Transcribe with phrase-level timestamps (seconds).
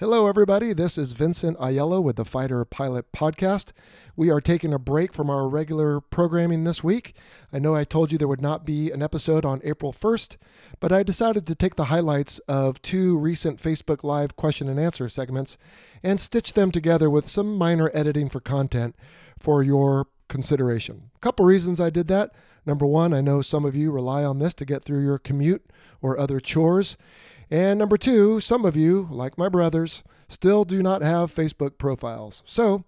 [0.00, 0.72] Hello, everybody.
[0.72, 3.72] This is Vincent Aiello with the Fighter Pilot Podcast.
[4.16, 7.14] We are taking a break from our regular programming this week.
[7.52, 10.38] I know I told you there would not be an episode on April 1st,
[10.80, 15.06] but I decided to take the highlights of two recent Facebook Live question and answer
[15.10, 15.58] segments
[16.02, 18.96] and stitch them together with some minor editing for content
[19.38, 21.10] for your consideration.
[21.14, 22.30] A couple reasons I did that.
[22.64, 25.70] Number one, I know some of you rely on this to get through your commute
[26.00, 26.96] or other chores.
[27.50, 32.44] And number two, some of you, like my brothers, still do not have Facebook profiles.
[32.46, 32.84] So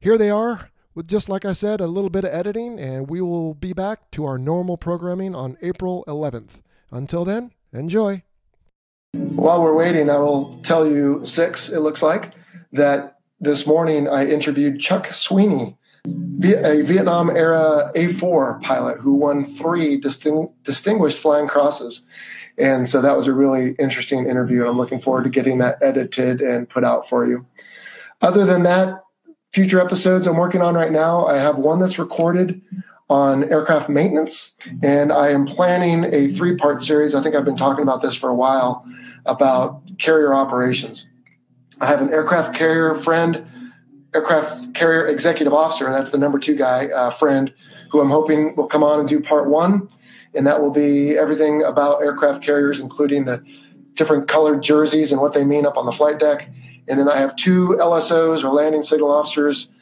[0.00, 3.20] here they are with just like I said, a little bit of editing, and we
[3.20, 6.60] will be back to our normal programming on April 11th.
[6.90, 8.24] Until then, enjoy.
[9.12, 12.32] While we're waiting, I will tell you six, it looks like,
[12.72, 20.00] that this morning I interviewed Chuck Sweeney, a Vietnam era A4 pilot who won three
[20.00, 22.06] distinguished flying crosses.
[22.60, 25.78] And so that was a really interesting interview, and I'm looking forward to getting that
[25.82, 27.46] edited and put out for you.
[28.20, 29.02] Other than that,
[29.52, 32.60] future episodes I'm working on right now, I have one that's recorded
[33.08, 37.14] on aircraft maintenance, and I am planning a three part series.
[37.14, 38.84] I think I've been talking about this for a while
[39.24, 41.10] about carrier operations.
[41.80, 43.46] I have an aircraft carrier friend,
[44.14, 47.54] aircraft carrier executive officer, that's the number two guy, uh, friend,
[47.90, 49.88] who I'm hoping will come on and do part one
[50.34, 53.44] and that will be everything about aircraft carriers, including the
[53.94, 56.48] different colored jerseys and what they mean up on the flight deck.
[56.88, 59.72] And then I have two LSOs or landing signal officers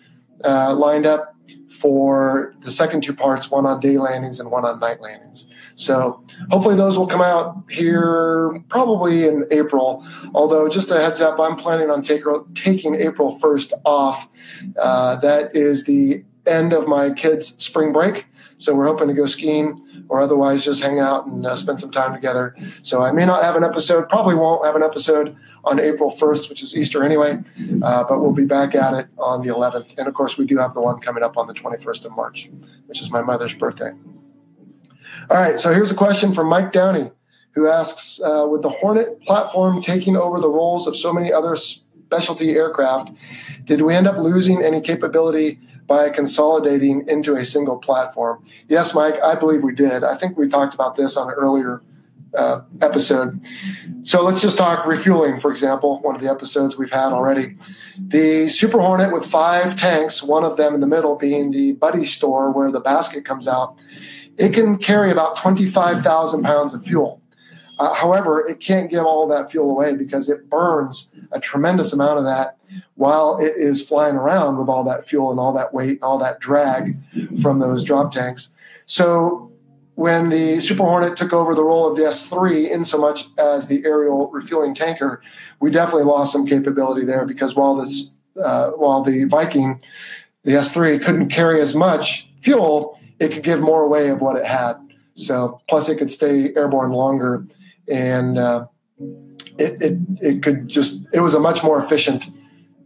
[0.44, 1.34] uh, lined up
[1.70, 5.46] for the second two parts, one on day landings and one on night landings.
[5.76, 10.04] So hopefully those will come out here probably in April.
[10.34, 14.28] Although just a heads up, I'm planning on take, taking April 1st off.
[14.76, 18.26] Uh, that is the end of my kids' spring break.
[18.58, 21.90] So we're hoping to go skiing or otherwise just hang out and uh, spend some
[21.90, 22.56] time together.
[22.82, 26.48] So I may not have an episode, probably won't have an episode on April 1st,
[26.48, 27.38] which is Easter anyway,
[27.82, 29.96] uh, but we'll be back at it on the 11th.
[29.98, 32.50] And of course, we do have the one coming up on the 21st of March,
[32.86, 33.92] which is my mother's birthday.
[35.30, 37.10] All right, so here's a question from Mike Downey,
[37.52, 41.54] who asks uh, With the Hornet platform taking over the roles of so many other
[41.54, 43.10] specialty aircraft,
[43.64, 48.44] did we end up losing any capability by consolidating into a single platform?
[48.68, 50.04] Yes, Mike, I believe we did.
[50.04, 51.82] I think we talked about this on an earlier
[52.34, 53.40] uh, episode.
[54.02, 57.56] So let's just talk refueling, for example, one of the episodes we've had already.
[57.98, 62.04] The Super Hornet with five tanks, one of them in the middle being the Buddy
[62.04, 63.78] store where the basket comes out,
[64.36, 67.20] it can carry about 25,000 pounds of fuel.
[67.78, 72.18] Uh, however, it can't give all that fuel away because it burns a tremendous amount
[72.18, 72.56] of that
[72.96, 76.18] while it is flying around with all that fuel and all that weight and all
[76.18, 76.96] that drag
[77.40, 78.54] from those drop tanks.
[78.86, 79.52] So
[79.94, 83.66] when the Super Hornet took over the role of the S3 in so much as
[83.66, 85.22] the aerial refueling tanker,
[85.60, 89.82] we definitely lost some capability there because while this uh, while the Viking,
[90.44, 94.44] the S3 couldn't carry as much fuel, it could give more away of what it
[94.44, 94.74] had.
[95.14, 97.44] So plus it could stay airborne longer
[97.90, 98.66] and uh,
[99.58, 102.30] it, it, it could just it was a much more efficient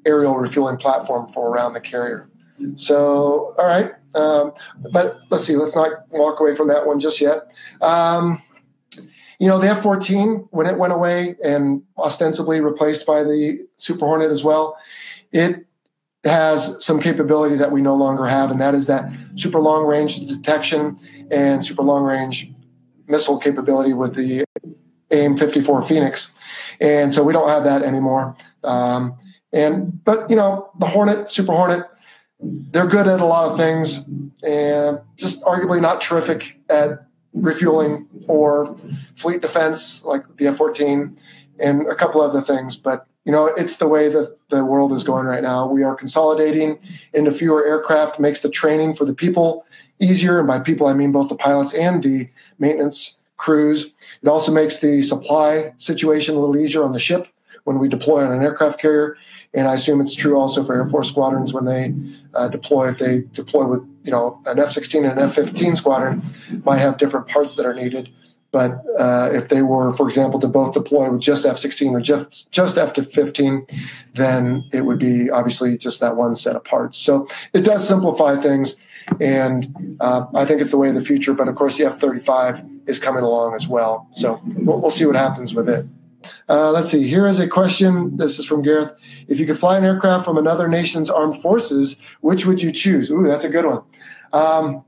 [0.05, 2.29] aerial refueling platform for around the carrier.
[2.77, 4.53] So all right, um,
[4.93, 7.49] but let's see, let's not walk away from that one just yet.
[7.81, 8.43] Um,
[9.39, 14.07] you know, the F 14, when it went away and ostensibly replaced by the Super
[14.07, 14.77] Hornet as well,
[15.33, 15.67] it
[16.25, 20.25] has some capability that we no longer have, and that is that super long range
[20.27, 20.97] detection
[21.33, 22.53] and super long range
[23.09, 24.45] missile capability with the
[25.13, 26.33] AIM 54 Phoenix.
[26.81, 28.37] And so we don't have that anymore.
[28.65, 29.15] Um,
[29.53, 31.87] and, but, you know, the Hornet, Super Hornet,
[32.41, 34.05] they're good at a lot of things
[34.43, 38.77] and just arguably not terrific at refueling or
[39.15, 41.17] fleet defense like the F 14
[41.61, 42.77] and a couple other things.
[42.77, 45.69] But, you know, it's the way that the world is going right now.
[45.69, 46.79] We are consolidating
[47.13, 49.65] into fewer aircraft, makes the training for the people
[50.01, 50.39] easier.
[50.39, 52.29] And by people, I mean both the pilots and the
[52.59, 53.93] maintenance crews.
[54.23, 57.27] It also makes the supply situation a little easier on the ship
[57.65, 59.17] when we deploy on an aircraft carrier.
[59.53, 61.93] And I assume it's true also for Air Force squadrons when they
[62.35, 62.89] uh, deploy.
[62.89, 66.23] If they deploy with, you know, an F-16 and an F-15 squadron,
[66.65, 68.09] might have different parts that are needed.
[68.53, 72.53] But uh, if they were, for example, to both deploy with just F-16 or just
[72.53, 73.69] just F-15,
[74.15, 76.97] then it would be obviously just that one set of parts.
[76.99, 78.81] So it does simplify things,
[79.21, 81.33] and uh, I think it's the way of the future.
[81.33, 84.09] But of course, the F-35 is coming along as well.
[84.13, 85.87] So we'll, we'll see what happens with it.
[86.49, 87.09] Uh, let's see.
[87.09, 88.17] Here is a question.
[88.17, 88.93] This is from Gareth.
[89.29, 93.11] If you could fly an aircraft from another nation's armed forces, which would you choose?
[93.11, 93.83] Ooh, that's a good one.
[94.33, 94.85] Um,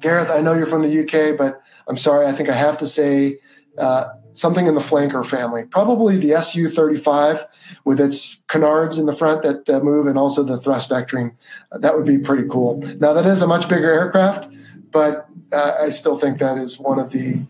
[0.00, 2.26] Gareth, I know you're from the UK, but I'm sorry.
[2.26, 3.38] I think I have to say
[3.78, 7.46] uh, something in the flanker family, probably the Su 35
[7.84, 11.34] with its canards in the front that uh, move and also the thrust vectoring.
[11.72, 12.78] That would be pretty cool.
[13.00, 14.48] Now, that is a much bigger aircraft,
[14.90, 17.44] but I still think that is one of the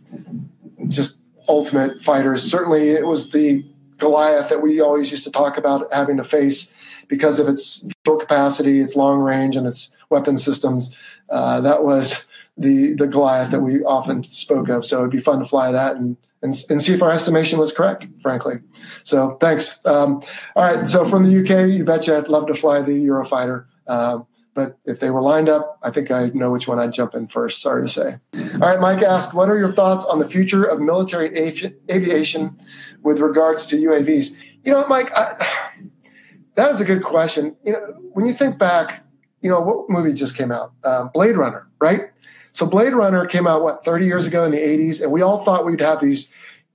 [0.88, 2.42] just ultimate fighters.
[2.42, 3.64] Certainly, it was the
[3.98, 6.72] Goliath that we always used to talk about having to face
[7.08, 10.96] because of its fuel capacity, its long range, and its weapon systems.
[11.30, 12.26] Uh, that was
[12.56, 14.84] the the Goliath that we often spoke of.
[14.84, 17.72] So it'd be fun to fly that and and, and see if our estimation was
[17.72, 18.56] correct, frankly.
[19.04, 19.84] So thanks.
[19.86, 20.22] Um,
[20.56, 20.88] all right.
[20.88, 23.66] So from the UK, you betcha I'd love to fly the Eurofighter.
[23.86, 27.14] Um, but if they were lined up, I think I know which one I'd jump
[27.14, 27.62] in first.
[27.62, 28.18] Sorry to say.
[28.54, 32.56] All right, Mike asked, what are your thoughts on the future of military avi- aviation
[33.02, 34.34] with regards to UAVs?
[34.64, 35.70] You know, Mike, I,
[36.54, 37.56] that is a good question.
[37.64, 39.04] You know, when you think back,
[39.40, 40.72] you know, what movie just came out?
[40.84, 42.10] Um, Blade Runner, right?
[42.52, 45.42] So Blade Runner came out what 30 years ago in the 80s, and we all
[45.42, 46.28] thought we'd have these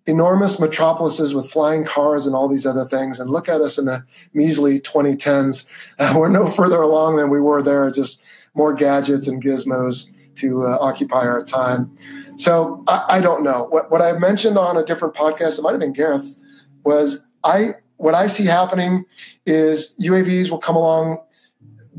[0.07, 3.19] enormous metropolises with flying cars and all these other things.
[3.19, 5.67] And look at us in the measly 2010s.
[5.99, 8.23] Uh, we're no further along than we were there, just
[8.55, 11.95] more gadgets and gizmos to uh, occupy our time.
[12.37, 13.67] So I, I, don't know.
[13.69, 16.39] What, what I mentioned on a different podcast, it might have been Gareth's,
[16.83, 19.05] was I what I see happening
[19.45, 21.17] is UAVs will come along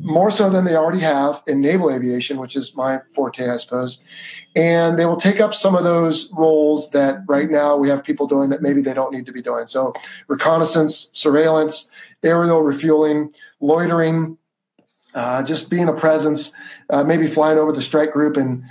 [0.00, 4.00] more so than they already have in naval aviation, which is my forte, I suppose.
[4.58, 8.26] And they will take up some of those roles that right now we have people
[8.26, 9.69] doing that maybe they don't need to be doing.
[9.69, 9.94] So,
[10.26, 11.88] reconnaissance, surveillance,
[12.25, 14.37] aerial refueling, loitering,
[15.14, 16.52] uh, just being a presence,
[16.90, 18.69] uh, maybe flying over the strike group in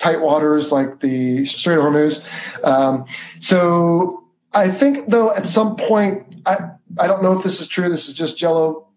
[0.00, 2.24] tight waters like the Strait of Hormuz.
[2.64, 3.04] Um,
[3.38, 7.88] so, I think, though, at some point, I, I don't know if this is true.
[7.88, 8.88] This is just Jello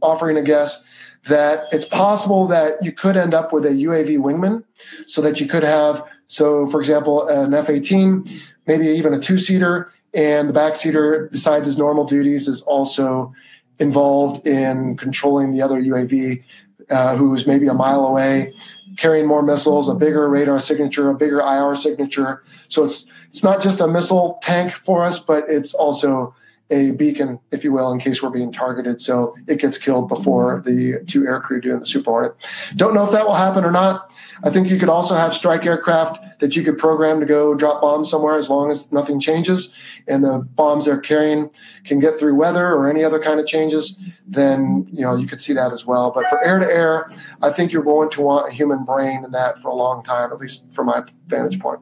[0.00, 0.86] offering a guess
[1.26, 4.62] that it's possible that you could end up with a UAV wingman
[5.06, 8.28] so that you could have, so for example, an F 18,
[8.66, 13.32] maybe even a two seater, and the back seater, besides his normal duties, is also
[13.78, 16.44] involved in controlling the other UAV
[16.90, 18.52] uh, who's maybe a mile away,
[18.96, 22.44] carrying more missiles, a bigger radar signature, a bigger IR signature.
[22.68, 26.34] So it's it's not just a missile tank for us, but it's also
[26.74, 29.00] a beacon, if you will, in case we're being targeted.
[29.00, 32.34] So it gets killed before the two aircrew do in the Super Hornet.
[32.74, 34.12] Don't know if that will happen or not.
[34.42, 37.80] I think you could also have strike aircraft that you could program to go drop
[37.80, 39.72] bombs somewhere as long as nothing changes
[40.08, 41.50] and the bombs they're carrying
[41.84, 43.98] can get through weather or any other kind of changes.
[44.26, 46.10] Then, you know, you could see that as well.
[46.10, 47.10] But for air to air,
[47.40, 50.32] I think you're going to want a human brain in that for a long time,
[50.32, 51.80] at least from my vantage point.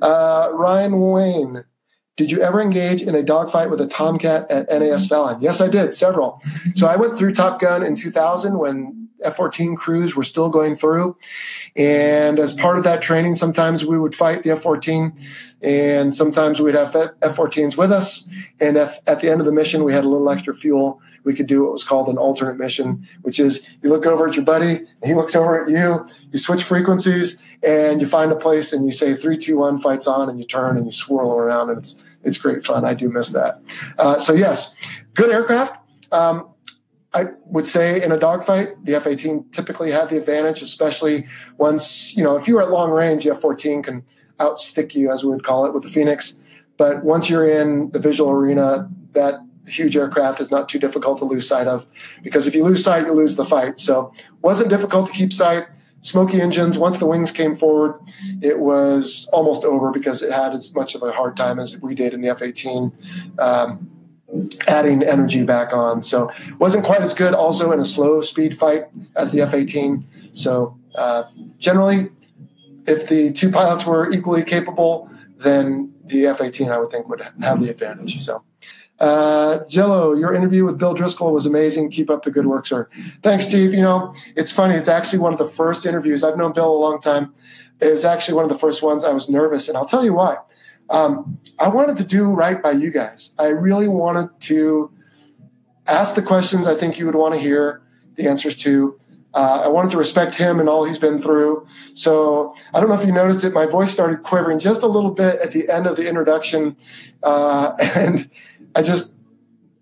[0.00, 1.64] Uh, Ryan Wayne
[2.16, 5.40] did you ever engage in a dogfight with a Tomcat at NAS Fallon?
[5.40, 6.42] Yes, I did, several.
[6.74, 10.76] So I went through Top Gun in 2000 when F 14 crews were still going
[10.76, 11.16] through.
[11.76, 15.12] And as part of that training, sometimes we would fight the F 14,
[15.62, 18.28] and sometimes we'd have F 14s with us.
[18.60, 21.34] And if, at the end of the mission, we had a little extra fuel, we
[21.34, 24.44] could do what was called an alternate mission, which is you look over at your
[24.44, 28.84] buddy, he looks over at you, you switch frequencies, and you find a place and
[28.84, 31.78] you say three, two, one, fights on, and you turn and you swirl around, and
[31.78, 32.84] it's it's great fun.
[32.84, 33.60] I do miss that.
[33.98, 34.74] Uh, so yes,
[35.14, 35.76] good aircraft.
[36.12, 36.48] Um,
[37.14, 41.26] I would say in a dogfight, the F-18 typically had the advantage, especially
[41.58, 44.04] once you know if you were at long range, the F-14 can
[44.40, 46.38] outstick you, as we would call it, with the Phoenix.
[46.76, 51.24] But once you're in the visual arena, that huge aircraft is not too difficult to
[51.24, 51.86] lose sight of
[52.22, 53.78] because if you lose sight, you lose the fight.
[53.78, 55.66] So wasn't difficult to keep sight
[56.02, 56.78] smoky engines.
[56.78, 57.98] Once the wings came forward,
[58.40, 61.94] it was almost over because it had as much of a hard time as we
[61.94, 62.92] did in the F 18.
[63.38, 63.88] Um,
[64.66, 66.02] adding energy back on.
[66.02, 70.04] So wasn't quite as good also in a slow speed fight as the F-18.
[70.32, 71.24] So uh,
[71.58, 72.10] generally,
[72.86, 77.60] if the two pilots were equally capable, then the F-18 I would think would have
[77.60, 78.24] the advantage.
[78.24, 78.42] So
[79.02, 81.90] uh, Jello, your interview with Bill Driscoll was amazing.
[81.90, 82.88] Keep up the good work, sir.
[83.20, 83.74] Thanks, Steve.
[83.74, 84.76] You know, it's funny.
[84.76, 86.22] It's actually one of the first interviews.
[86.22, 87.34] I've known Bill a long time.
[87.80, 90.14] It was actually one of the first ones I was nervous, and I'll tell you
[90.14, 90.36] why.
[90.88, 93.30] Um, I wanted to do right by you guys.
[93.40, 94.92] I really wanted to
[95.88, 97.82] ask the questions I think you would want to hear
[98.14, 98.96] the answers to.
[99.34, 101.66] Uh, I wanted to respect him and all he's been through.
[101.94, 103.52] So I don't know if you noticed it.
[103.52, 106.76] My voice started quivering just a little bit at the end of the introduction,
[107.22, 108.30] uh, and
[108.74, 109.16] I just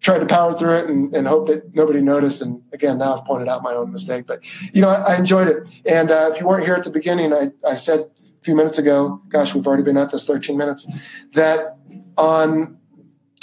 [0.00, 2.40] tried to power through it and, and, hope that nobody noticed.
[2.40, 4.40] And again, now I've pointed out my own mistake, but
[4.72, 5.68] you know, I, I enjoyed it.
[5.84, 8.78] And uh, if you weren't here at the beginning, I, I, said a few minutes
[8.78, 10.90] ago, gosh, we've already been at this 13 minutes,
[11.34, 11.76] that
[12.16, 12.78] on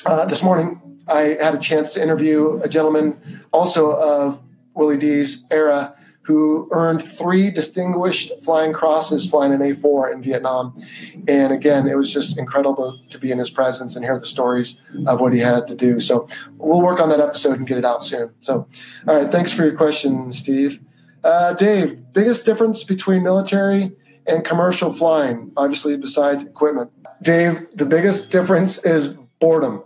[0.06, 4.42] uh, this morning, I had a chance to interview a gentleman also of
[4.74, 5.97] Willie D's era
[6.28, 10.78] who earned three distinguished flying crosses flying an A4 in Vietnam.
[11.26, 14.82] And again, it was just incredible to be in his presence and hear the stories
[15.06, 16.02] of what he had to do.
[16.02, 18.32] So we'll work on that episode and get it out soon.
[18.42, 18.68] So,
[19.08, 20.82] all right, thanks for your question, Steve.
[21.24, 23.94] Uh, Dave, biggest difference between military
[24.26, 26.92] and commercial flying, obviously, besides equipment.
[27.22, 29.82] Dave, the biggest difference is boredom.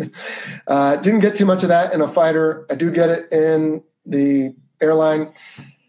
[0.66, 2.66] uh, didn't get too much of that in a fighter.
[2.70, 5.32] I do get it in the airline.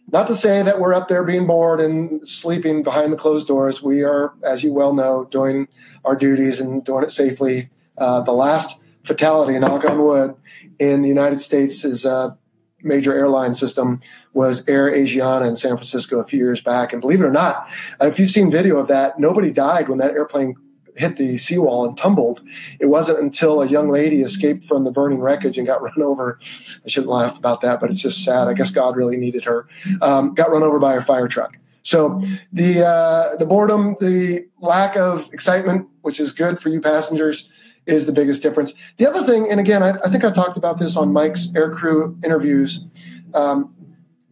[0.09, 3.83] Not to say that we're up there being bored and sleeping behind the closed doors.
[3.83, 5.67] We are, as you well know, doing
[6.05, 7.69] our duties and doing it safely.
[7.97, 10.35] Uh, the last fatality, knock on wood,
[10.79, 12.37] in the United States is a
[12.81, 13.99] major airline system
[14.33, 16.93] was Air Asiana in San Francisco a few years back.
[16.93, 17.67] And believe it or not,
[17.99, 20.55] if you've seen video of that, nobody died when that airplane
[20.97, 22.41] hit the seawall and tumbled.
[22.79, 26.39] It wasn't until a young lady escaped from the burning wreckage and got run over.
[26.85, 28.47] I shouldn't laugh about that, but it's just sad.
[28.47, 29.67] I guess God really needed her.
[30.01, 31.57] Um, got run over by a fire truck.
[31.83, 37.49] So the uh, the boredom, the lack of excitement, which is good for you passengers,
[37.85, 38.73] is the biggest difference.
[38.97, 42.21] The other thing, and again, I, I think I talked about this on Mike's aircrew
[42.25, 42.85] interviews
[43.33, 43.73] um,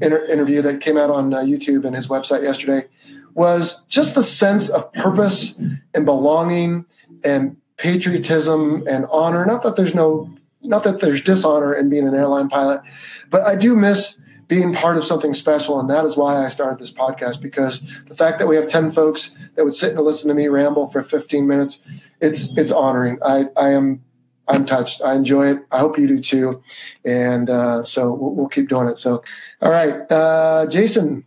[0.02, 2.88] inter- interview that came out on uh, YouTube and his website yesterday
[3.36, 5.60] was just the sense of purpose
[5.94, 6.86] and belonging
[7.24, 9.46] and patriotism and honor.
[9.46, 12.82] Not that there's no, not that there's dishonor in being an airline pilot,
[13.30, 15.80] but I do miss being part of something special.
[15.80, 18.92] And that is why I started this podcast because the fact that we have 10
[18.92, 21.82] folks that would sit and listen to me ramble for 15 minutes,
[22.22, 23.18] it's, it's honoring.
[23.24, 24.04] I, I am,
[24.48, 25.02] I'm touched.
[25.02, 25.60] I enjoy it.
[25.72, 26.64] I hope you do too.
[27.04, 29.00] And uh, so we'll, we'll, keep doing it.
[29.00, 29.24] So,
[29.62, 30.10] all right.
[30.12, 31.26] Uh, Jason,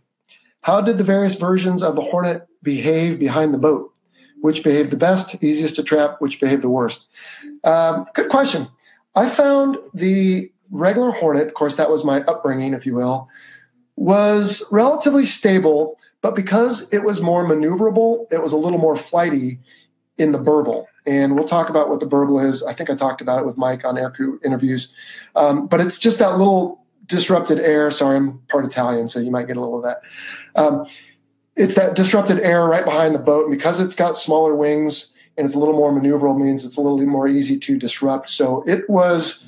[0.61, 3.93] how did the various versions of the Hornet behave behind the boat?
[4.41, 6.17] Which behaved the best, easiest to trap?
[6.19, 7.07] Which behaved the worst?
[7.63, 8.67] Um, good question.
[9.15, 13.27] I found the regular Hornet, of course, that was my upbringing, if you will,
[13.95, 19.59] was relatively stable, but because it was more maneuverable, it was a little more flighty
[20.17, 20.87] in the burble.
[21.05, 22.61] And we'll talk about what the burble is.
[22.63, 24.93] I think I talked about it with Mike on aircrew interviews.
[25.35, 26.78] Um, but it's just that little
[27.09, 27.91] disrupted air.
[27.91, 30.01] Sorry, I'm part Italian, so you might get a little of that.
[30.55, 30.87] Um,
[31.57, 33.47] it's that disrupted air right behind the boat.
[33.47, 36.81] And because it's got smaller wings and it's a little more maneuverable, means it's a
[36.81, 38.29] little more easy to disrupt.
[38.29, 39.45] So it was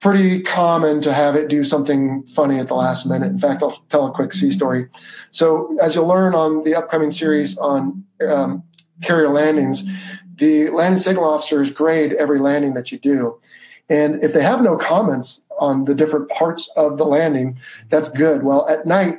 [0.00, 3.30] pretty common to have it do something funny at the last minute.
[3.30, 4.88] In fact, I'll tell a quick sea story.
[5.30, 8.62] So, as you'll learn on the upcoming series on um,
[9.02, 9.88] carrier landings,
[10.36, 13.40] the landing signal officers grade every landing that you do.
[13.88, 17.58] And if they have no comments on the different parts of the landing,
[17.88, 18.42] that's good.
[18.42, 19.18] Well, at night,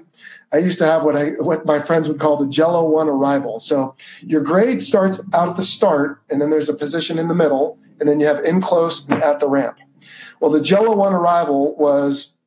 [0.51, 3.59] I used to have what I what my friends would call the Jello one arrival.
[3.59, 7.35] So your grade starts out at the start, and then there's a position in the
[7.35, 9.77] middle, and then you have in close at the ramp.
[10.39, 12.37] Well, the Jello one arrival was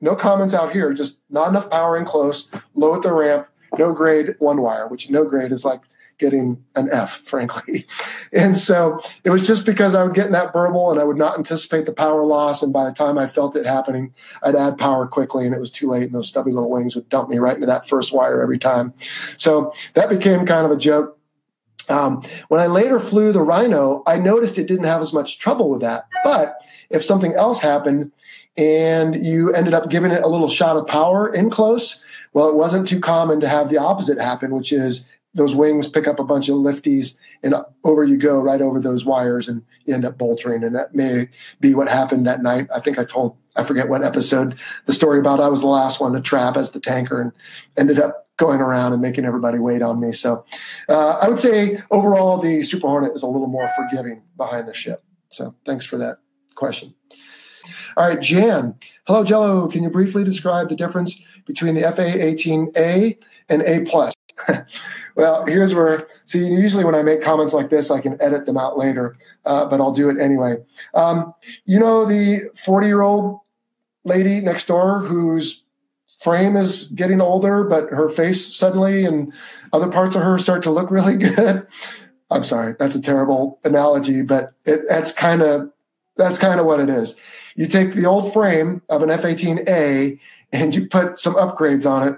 [0.00, 3.92] no comments out here, just not enough power in close, low at the ramp, no
[3.92, 5.80] grade one wire, which no grade is like
[6.18, 7.86] getting an F, frankly.
[8.30, 11.16] And so it was just because I would get in that burble and I would
[11.16, 12.62] not anticipate the power loss.
[12.62, 15.70] And by the time I felt it happening, I'd add power quickly and it was
[15.70, 16.02] too late.
[16.02, 18.92] And those stubby little wings would dump me right into that first wire every time.
[19.38, 21.18] So that became kind of a joke.
[21.88, 25.70] Um, when I later flew the Rhino, I noticed it didn't have as much trouble
[25.70, 26.06] with that.
[26.22, 26.56] But
[26.90, 28.12] if something else happened
[28.58, 32.56] and you ended up giving it a little shot of power in close, well, it
[32.56, 36.24] wasn't too common to have the opposite happen, which is those wings pick up a
[36.24, 37.54] bunch of lifties and
[37.84, 40.64] over you go right over those wires and end up boltering.
[40.64, 41.28] And that may
[41.60, 42.68] be what happened that night.
[42.74, 45.40] I think I told, I forget what episode the story about.
[45.40, 47.32] I was the last one to trap as the tanker and
[47.76, 50.12] ended up going around and making everybody wait on me.
[50.12, 50.44] So
[50.88, 54.74] uh, I would say overall, the Super Hornet is a little more forgiving behind the
[54.74, 55.04] ship.
[55.28, 56.18] So thanks for that
[56.54, 56.94] question.
[57.96, 58.76] All right, Jan.
[59.06, 59.68] Hello, Jello.
[59.68, 63.18] Can you briefly describe the difference between the FA 18A
[63.48, 64.14] and A plus?
[65.14, 68.56] well, here's where, see, usually when I make comments like this, I can edit them
[68.56, 70.56] out later, uh, but I'll do it anyway.
[70.94, 73.40] Um, you know, the 40 year old
[74.04, 75.62] lady next door whose
[76.20, 79.32] frame is getting older, but her face suddenly and
[79.72, 81.66] other parts of her start to look really good.
[82.30, 85.70] I'm sorry, that's a terrible analogy, but it, that's kind of
[86.16, 87.14] that's kind of what it is.
[87.54, 90.18] You take the old frame of an F-18A
[90.52, 92.16] and you put some upgrades on it.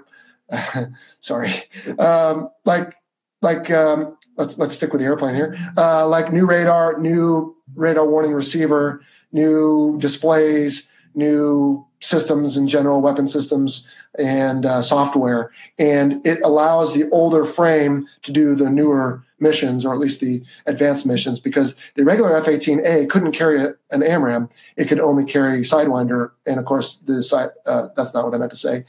[1.21, 1.63] sorry,
[1.99, 2.95] um, like
[3.41, 5.57] like um, let's let's stick with the airplane here.
[5.77, 13.27] Uh, like new radar, new radar warning receiver, new displays, new systems in general, weapon
[13.27, 19.85] systems and uh, software, and it allows the older frame to do the newer missions,
[19.85, 24.87] or at least the advanced missions, because the regular F-18A couldn't carry an AMRAAM; it
[24.87, 28.51] could only carry Sidewinder, and of course, the side, uh, that's not what I meant
[28.51, 28.85] to say.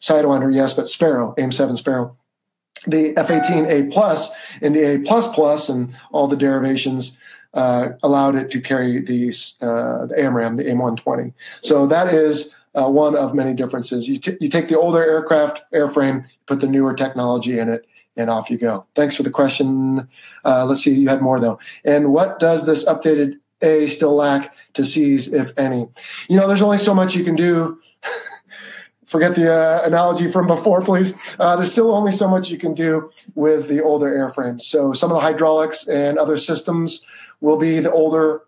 [0.00, 2.16] Sidewinder, yes, but Sparrow, AIM-7 Sparrow.
[2.86, 7.16] The F-18A Plus and the A Plus Plus and all the derivations
[7.54, 9.28] uh, allowed it to carry the,
[9.62, 11.32] uh, the AMRAAM, the AIM-120.
[11.62, 14.08] So that is uh, one of many differences.
[14.08, 18.30] You, t- you take the older aircraft airframe, put the newer technology in it, and
[18.30, 18.86] off you go.
[18.94, 20.08] Thanks for the question.
[20.44, 21.58] Uh, let's see, you had more though.
[21.84, 25.88] And what does this updated A still lack to C's, if any?
[26.28, 27.78] You know, there's only so much you can do.
[29.06, 31.14] Forget the uh, analogy from before, please.
[31.38, 34.62] Uh, there's still only so much you can do with the older airframes.
[34.62, 37.06] So some of the hydraulics and other systems
[37.40, 38.42] will be the older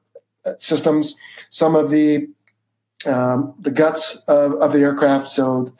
[0.45, 1.17] uh, systems.
[1.51, 2.29] Some of the
[3.07, 5.31] um, the guts of, of, the aircraft.
[5.31, 5.73] So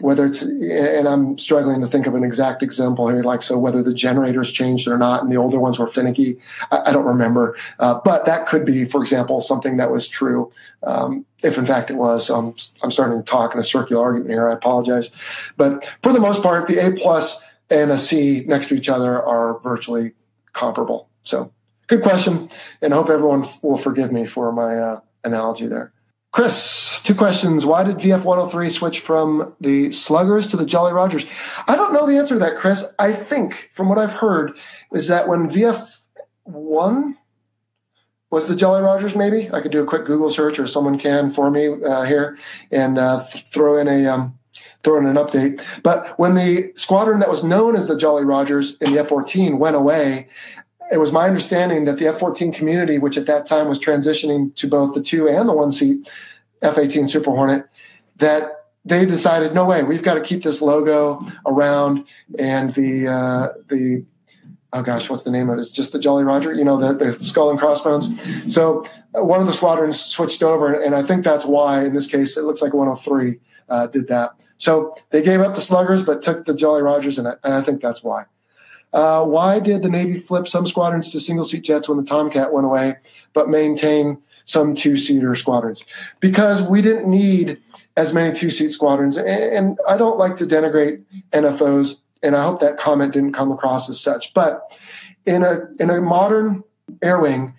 [0.00, 3.82] whether it's and I'm struggling to think of an exact example here, like so whether
[3.82, 6.38] the generators changed or not, and the older ones were finicky.
[6.70, 10.52] I, I don't remember, uh, but that could be, for example, something that was true.
[10.82, 14.02] Um, if in fact it was, so I'm I'm starting to talk in a circular
[14.02, 14.48] argument here.
[14.48, 15.10] I apologize,
[15.56, 19.22] but for the most part, the A plus and a C next to each other
[19.22, 20.12] are virtually
[20.52, 21.08] comparable.
[21.22, 21.52] So
[21.86, 22.50] good question,
[22.82, 25.92] and I hope everyone will forgive me for my uh, analogy there.
[26.32, 27.66] Chris, two questions.
[27.66, 31.26] Why did VF 103 switch from the Sluggers to the Jolly Rogers?
[31.66, 32.94] I don't know the answer to that, Chris.
[33.00, 34.56] I think, from what I've heard,
[34.92, 36.04] is that when VF
[36.44, 37.16] 1
[38.30, 39.50] was the Jolly Rogers, maybe?
[39.52, 42.38] I could do a quick Google search or someone can for me uh, here
[42.70, 44.06] and uh, th- throw in a.
[44.06, 44.36] Um,
[44.82, 45.62] throw in an update.
[45.82, 49.58] But when the squadron that was known as the Jolly Rogers in the F 14
[49.58, 50.28] went away,
[50.90, 54.54] it was my understanding that the F 14 community, which at that time was transitioning
[54.56, 56.10] to both the two and the one seat
[56.62, 57.68] F 18 Super Hornet,
[58.16, 62.04] that they decided, no way, we've got to keep this logo around
[62.38, 64.04] and the, uh, the,
[64.72, 65.60] oh gosh, what's the name of it?
[65.60, 68.10] It's just the Jolly Roger, you know, the, the skull and crossbones.
[68.52, 72.06] So uh, one of the squadrons switched over, and I think that's why, in this
[72.06, 74.32] case, it looks like 103 uh, did that.
[74.56, 77.62] So they gave up the sluggers, but took the Jolly Rogers, and I, and I
[77.62, 78.24] think that's why.
[78.92, 82.52] Uh, why did the Navy flip some squadrons to single seat jets when the Tomcat
[82.52, 82.96] went away,
[83.32, 85.84] but maintain some two seater squadrons?
[86.18, 87.58] Because we didn't need
[87.96, 89.16] as many two seat squadrons.
[89.16, 93.52] And, and I don't like to denigrate NFOs, and I hope that comment didn't come
[93.52, 94.34] across as such.
[94.34, 94.76] But
[95.26, 96.64] in a in a modern
[97.02, 97.54] air wing,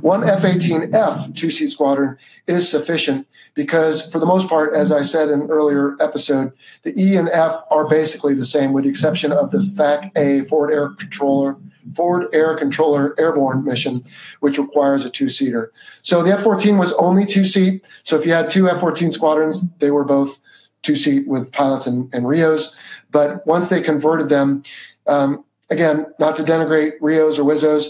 [0.00, 5.02] one F 18F two seat squadron is sufficient because, for the most part, as I
[5.02, 8.90] said in an earlier episode, the E and F are basically the same with the
[8.90, 11.56] exception of the FAC A forward air controller.
[11.94, 14.04] Forward Air Controller Airborne mission,
[14.40, 15.72] which requires a two seater.
[16.02, 17.84] So the F 14 was only two seat.
[18.02, 20.38] So if you had two F 14 squadrons, they were both
[20.82, 22.74] two seat with pilots and, and RIOs.
[23.10, 24.62] But once they converted them,
[25.06, 27.88] um, again, not to denigrate RIOs or Wizzos,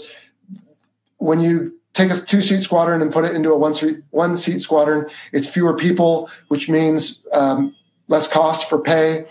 [1.17, 4.37] when you take a two seat squadron and put it into a one seat one
[4.37, 7.75] seat squadron, it's fewer people, which means um,
[8.07, 9.25] less cost for pay,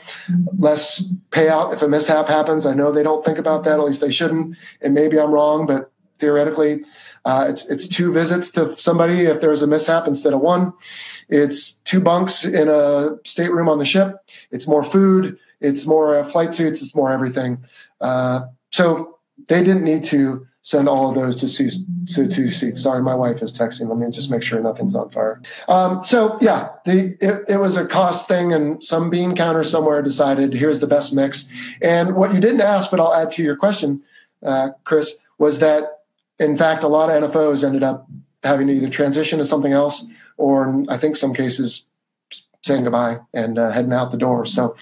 [0.59, 2.67] less payout if a mishap happens.
[2.67, 4.57] I know they don't think about that, at least they shouldn't.
[4.81, 6.85] And maybe I'm wrong, but theoretically,
[7.25, 10.73] uh, it's it's two visits to somebody if there's a mishap instead of one.
[11.29, 14.17] It's two bunks in a stateroom on the ship.
[14.51, 15.39] It's more food.
[15.61, 16.83] It's more flight suits.
[16.83, 17.65] It's more everything.
[18.01, 19.19] Uh, so
[19.49, 21.71] they didn't need to send all of those to,
[22.15, 22.51] to two.
[22.51, 23.89] Sorry, my wife is texting.
[23.89, 25.41] Let me just make sure nothing's on fire.
[25.69, 30.03] Um, so yeah, the it, it, was a cost thing, and some bean counter somewhere
[30.03, 31.49] decided here's the best mix.
[31.81, 34.03] And what you didn't ask, but I'll add to your question,
[34.45, 36.01] uh, Chris, was that
[36.39, 38.07] in fact a lot of NFOs ended up
[38.43, 41.87] having to either transition to something else, or I think some cases
[42.63, 44.45] saying goodbye and uh, heading out the door.
[44.45, 44.77] So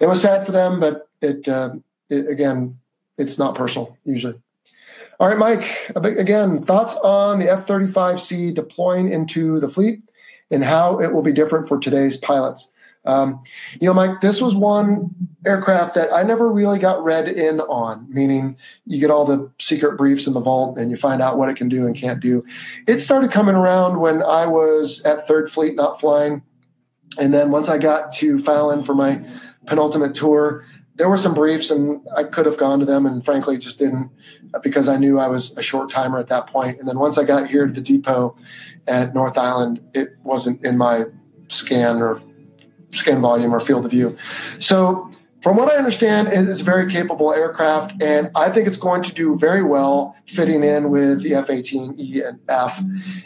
[0.00, 1.74] it was sad for them, but it, uh,
[2.08, 2.78] it again,
[3.18, 4.40] it's not personal usually.
[5.20, 10.00] All right, Mike, again, thoughts on the F 35C deploying into the fleet
[10.48, 12.70] and how it will be different for today's pilots.
[13.04, 13.42] Um,
[13.80, 15.10] you know, Mike, this was one
[15.44, 19.96] aircraft that I never really got read in on, meaning you get all the secret
[19.96, 22.44] briefs in the vault and you find out what it can do and can't do.
[22.86, 26.42] It started coming around when I was at Third Fleet, not flying.
[27.18, 29.20] And then once I got to Fallon for my
[29.66, 30.64] penultimate tour,
[30.98, 34.10] there were some briefs and I could have gone to them and frankly just didn't
[34.52, 36.78] uh, because I knew I was a short timer at that point.
[36.80, 38.36] And then once I got here to the depot
[38.86, 41.06] at North Island, it wasn't in my
[41.48, 42.20] scan or
[42.90, 44.16] scan volume or field of view.
[44.58, 49.02] So from what I understand, it's a very capable aircraft, and I think it's going
[49.02, 52.82] to do very well fitting in with the F 18E and F.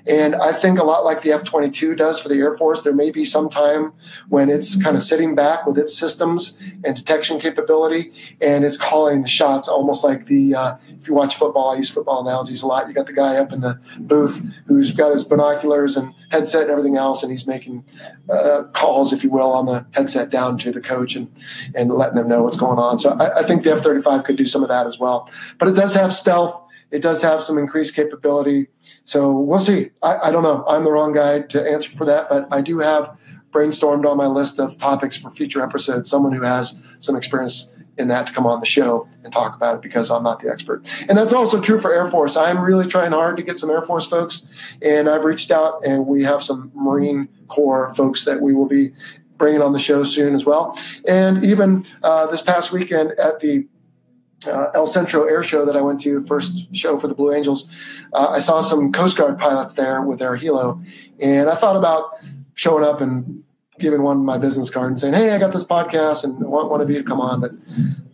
[0.07, 2.93] And I think a lot like the F 22 does for the Air Force, there
[2.93, 3.93] may be some time
[4.29, 9.23] when it's kind of sitting back with its systems and detection capability, and it's calling
[9.23, 12.67] the shots almost like the, uh, if you watch football, I use football analogies a
[12.67, 12.89] lot.
[12.89, 16.71] You got the guy up in the booth who's got his binoculars and headset and
[16.71, 17.85] everything else, and he's making
[18.29, 21.31] uh, calls, if you will, on the headset down to the coach and,
[21.75, 22.99] and letting them know what's going on.
[22.99, 25.31] So I, I think the F 35 could do some of that as well.
[25.59, 26.61] But it does have stealth.
[26.91, 28.69] It does have some increased capability.
[29.05, 29.91] So we'll see.
[30.03, 30.65] I, I don't know.
[30.67, 33.17] I'm the wrong guy to answer for that, but I do have
[33.51, 38.09] brainstormed on my list of topics for future episodes someone who has some experience in
[38.09, 40.87] that to come on the show and talk about it because I'm not the expert.
[41.09, 42.37] And that's also true for Air Force.
[42.37, 44.47] I'm really trying hard to get some Air Force folks,
[44.81, 48.93] and I've reached out, and we have some Marine Corps folks that we will be
[49.37, 50.79] bringing on the show soon as well.
[51.07, 53.67] And even uh, this past weekend at the
[54.47, 57.69] uh, El Centro Air Show that I went to, first show for the Blue Angels,
[58.13, 60.85] uh, I saw some Coast Guard pilots there with their helo,
[61.21, 62.19] and I thought about
[62.55, 63.45] showing up and
[63.79, 66.71] giving one my business card and saying, "Hey, I got this podcast and I want
[66.71, 67.53] one of you to come on." But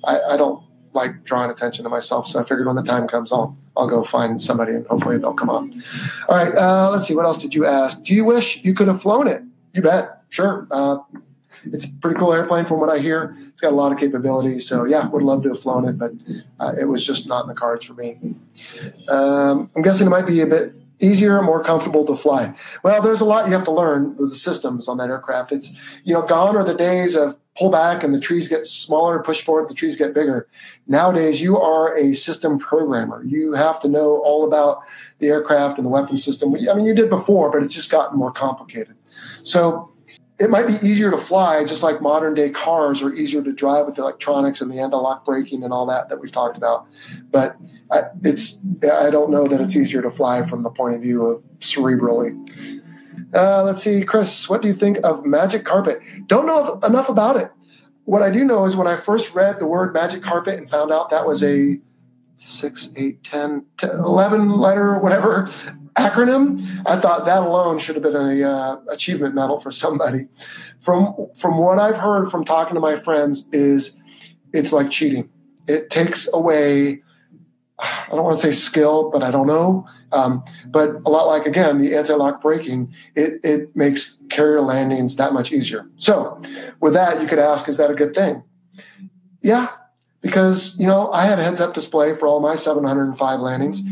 [0.05, 0.63] I, I don't
[0.95, 4.05] like drawing attention to myself, so I figured when the time comes, I'll I'll go
[4.05, 5.83] find somebody and hopefully they'll come on.
[6.29, 7.15] All right, uh, let's see.
[7.15, 8.03] What else did you ask?
[8.03, 9.43] Do you wish you could have flown it?
[9.73, 10.23] You bet.
[10.31, 10.67] Sure.
[10.71, 10.99] Uh,
[11.73, 13.37] it's a pretty cool airplane from what I hear.
[13.49, 14.59] It's got a lot of capability.
[14.61, 16.13] So yeah, would love to have flown it, but
[16.61, 18.19] uh, it was just not in the cards for me.
[19.09, 22.55] Um, I'm guessing it might be a bit easier, more comfortable to fly.
[22.83, 25.53] Well, there's a lot you have to learn with the systems on that aircraft.
[25.53, 25.73] It's,
[26.05, 29.43] you know, gone are the days of pull back and the trees get smaller, push
[29.43, 30.49] forward, the trees get bigger.
[30.87, 33.25] Nowadays, you are a system programmer.
[33.25, 34.83] You have to know all about
[35.19, 36.55] the aircraft and the weapon system.
[36.55, 38.95] I mean, you did before, but it's just gotten more complicated.
[39.43, 39.91] So
[40.39, 43.87] it might be easier to fly, just like modern day cars are easier to drive
[43.87, 46.87] with the electronics and the anti-lock braking and all that that we've talked about.
[47.31, 47.57] But
[47.91, 51.27] I, it's I don't know that it's easier to fly from the point of view
[51.27, 52.81] of cerebrally.
[53.35, 56.01] Uh, let's see, Chris, what do you think of Magic Carpet?
[56.29, 57.51] Don't know enough about it.
[58.05, 60.93] What I do know is when I first read the word Magic Carpet and found
[60.93, 61.79] out that was a
[62.37, 65.51] six, eight, 10, 10 11 letter, whatever
[65.99, 66.83] acronym.
[66.87, 70.27] I thought that alone should have been an uh, achievement medal for somebody.
[70.81, 73.99] From from what I've heard from talking to my friends, is
[74.53, 75.29] it's like cheating.
[75.67, 77.03] It takes away.
[77.79, 79.87] I don't want to say skill, but I don't know.
[80.11, 85.33] Um, but a lot like again the anti-lock braking, it it makes carrier landings that
[85.33, 85.87] much easier.
[85.97, 86.41] So,
[86.81, 88.43] with that, you could ask, is that a good thing?
[89.43, 89.69] Yeah,
[90.23, 93.83] because you know I had a heads-up display for all my 705 landings,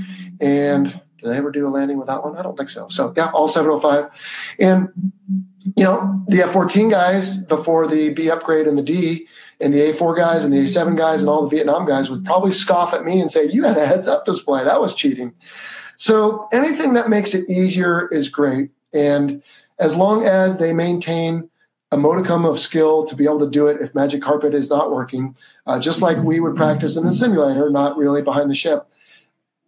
[0.41, 2.37] and did I ever do a landing without one?
[2.37, 2.89] I don't think so.
[2.89, 4.11] So yeah, all 705.
[4.61, 5.13] And
[5.77, 9.27] you know, the F-14 guys before the B upgrade and the D
[9.61, 12.53] and the A4 guys and the A7 guys and all the Vietnam guys would probably
[12.53, 14.63] scoff at me and say, you had a heads up display.
[14.63, 15.35] That was cheating.
[15.97, 18.71] So anything that makes it easier is great.
[18.93, 19.43] And
[19.79, 21.51] as long as they maintain
[21.91, 24.93] a modicum of skill to be able to do it if Magic Carpet is not
[24.93, 25.37] working,
[25.67, 28.89] uh, just like we would practice in the simulator, not really behind the ship,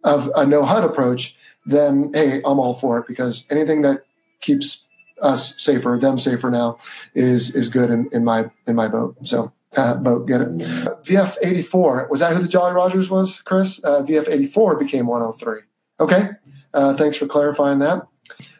[0.03, 4.05] of a no HUD approach, then hey, I'm all for it because anything that
[4.41, 4.87] keeps
[5.21, 6.77] us safer, them safer now,
[7.13, 9.15] is is good in, in my in my boat.
[9.23, 10.57] So uh, boat, get it?
[10.57, 13.83] VF eighty four was that who the Jolly Rogers was, Chris?
[13.83, 15.59] Uh, VF eighty four became one hundred three.
[15.99, 16.29] Okay,
[16.73, 18.07] uh, thanks for clarifying that.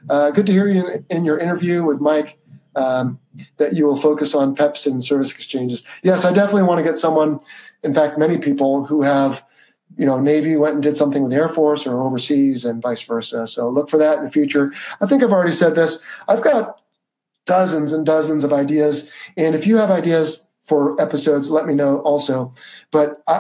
[0.10, 2.38] Uh, good to hear you in, in your interview with Mike.
[2.76, 3.20] Um,
[3.58, 5.84] that you will focus on PEPs and service exchanges.
[6.04, 7.40] Yes, I definitely want to get someone.
[7.84, 9.44] In fact, many people who have
[10.00, 13.02] you know, Navy went and did something with the Air Force or overseas and vice
[13.02, 13.46] versa.
[13.46, 14.72] So look for that in the future.
[15.02, 16.02] I think I've already said this.
[16.30, 16.80] I've got
[17.46, 19.12] dozens and dozens of ideas.
[19.36, 22.54] And if you have ideas for episodes, let me know also.
[22.92, 23.34] But I,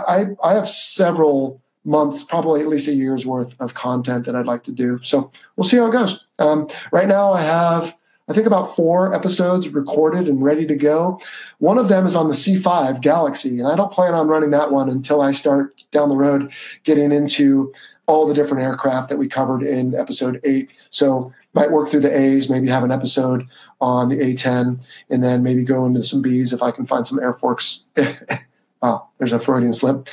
[0.43, 4.45] I, I have several months, probably at least a year's worth of content that I'd
[4.45, 5.00] like to do.
[5.02, 6.26] So we'll see how it goes.
[6.39, 7.98] Um, right now, I have
[8.29, 11.19] I think about four episodes recorded and ready to go.
[11.57, 14.71] One of them is on the C5 Galaxy, and I don't plan on running that
[14.71, 16.51] one until I start down the road
[16.83, 17.73] getting into
[18.05, 20.69] all the different aircraft that we covered in episode eight.
[20.91, 23.47] So might work through the A's, maybe have an episode
[23.81, 27.19] on the A10, and then maybe go into some B's if I can find some
[27.19, 27.85] Air Force.
[27.97, 28.15] oh,
[28.83, 30.07] ah, there's a Freudian slip.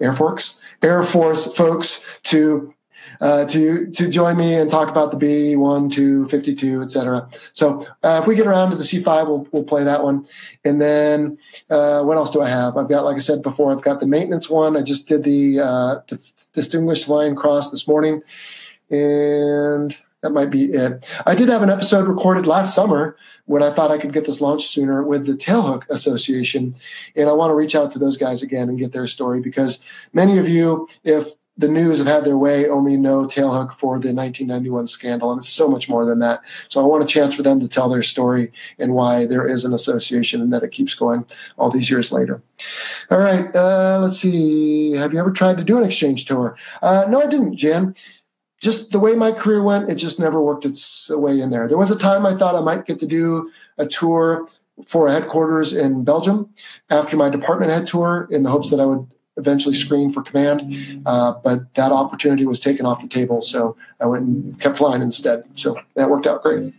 [0.00, 2.74] Air Force, Air Force folks to
[3.20, 7.28] uh, to to join me and talk about the B one, two, 52, etc.
[7.52, 10.26] So uh, if we get around to the C5, we'll we'll play that one.
[10.64, 12.76] And then uh, what else do I have?
[12.76, 14.76] I've got, like I said before, I've got the maintenance one.
[14.76, 16.00] I just did the uh,
[16.54, 18.22] Distinguished Flying Cross this morning,
[18.88, 21.04] and that might be it.
[21.26, 24.40] I did have an episode recorded last summer when I thought I could get this
[24.40, 26.74] launched sooner with the Tailhook Association.
[27.16, 29.78] And I want to reach out to those guys again and get their story because
[30.12, 34.12] many of you, if the news have had their way, only know Tailhook for the
[34.12, 35.30] 1991 scandal.
[35.30, 36.42] And it's so much more than that.
[36.68, 39.64] So I want a chance for them to tell their story and why there is
[39.64, 41.26] an association and that it keeps going
[41.58, 42.42] all these years later.
[43.10, 43.54] All right.
[43.54, 44.92] Uh, let's see.
[44.92, 46.56] Have you ever tried to do an exchange tour?
[46.82, 47.94] Uh, no, I didn't, Jan
[48.60, 51.66] just the way my career went, it just never worked its way in there.
[51.66, 54.46] There was a time I thought I might get to do a tour
[54.86, 56.50] for a headquarters in Belgium
[56.90, 61.02] after my department head tour in the hopes that I would eventually screen for command.
[61.06, 63.40] Uh, but that opportunity was taken off the table.
[63.40, 65.44] So I went and kept flying instead.
[65.54, 66.74] So that worked out great.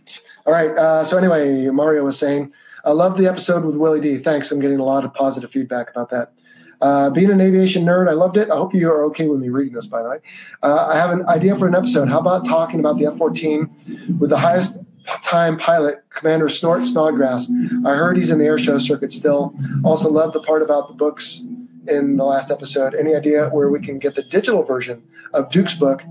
[0.46, 0.70] All right.
[0.70, 2.52] Uh, so anyway, Mario was saying,
[2.84, 4.18] I love the episode with Willie D.
[4.18, 4.50] Thanks.
[4.50, 6.32] I'm getting a lot of positive feedback about that.
[6.80, 8.50] Uh, being an aviation nerd, I loved it.
[8.50, 10.18] I hope you are okay with me reading this, by the way.
[10.64, 12.08] Uh, I have an idea for an episode.
[12.08, 14.80] How about talking about the F 14 with the highest
[15.22, 17.48] time pilot, Commander Snort Snodgrass?
[17.86, 19.54] I heard he's in the air show circuit still.
[19.84, 21.44] Also, love the part about the books
[21.88, 22.94] in the last episode.
[22.94, 26.02] Any idea where we can get the digital version of Duke's book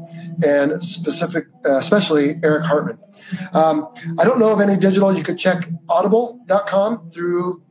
[0.43, 2.99] and specific, uh, especially Erich Hartmann?
[3.53, 5.15] Um, I don't know of any digital.
[5.15, 7.61] You could check audible.com through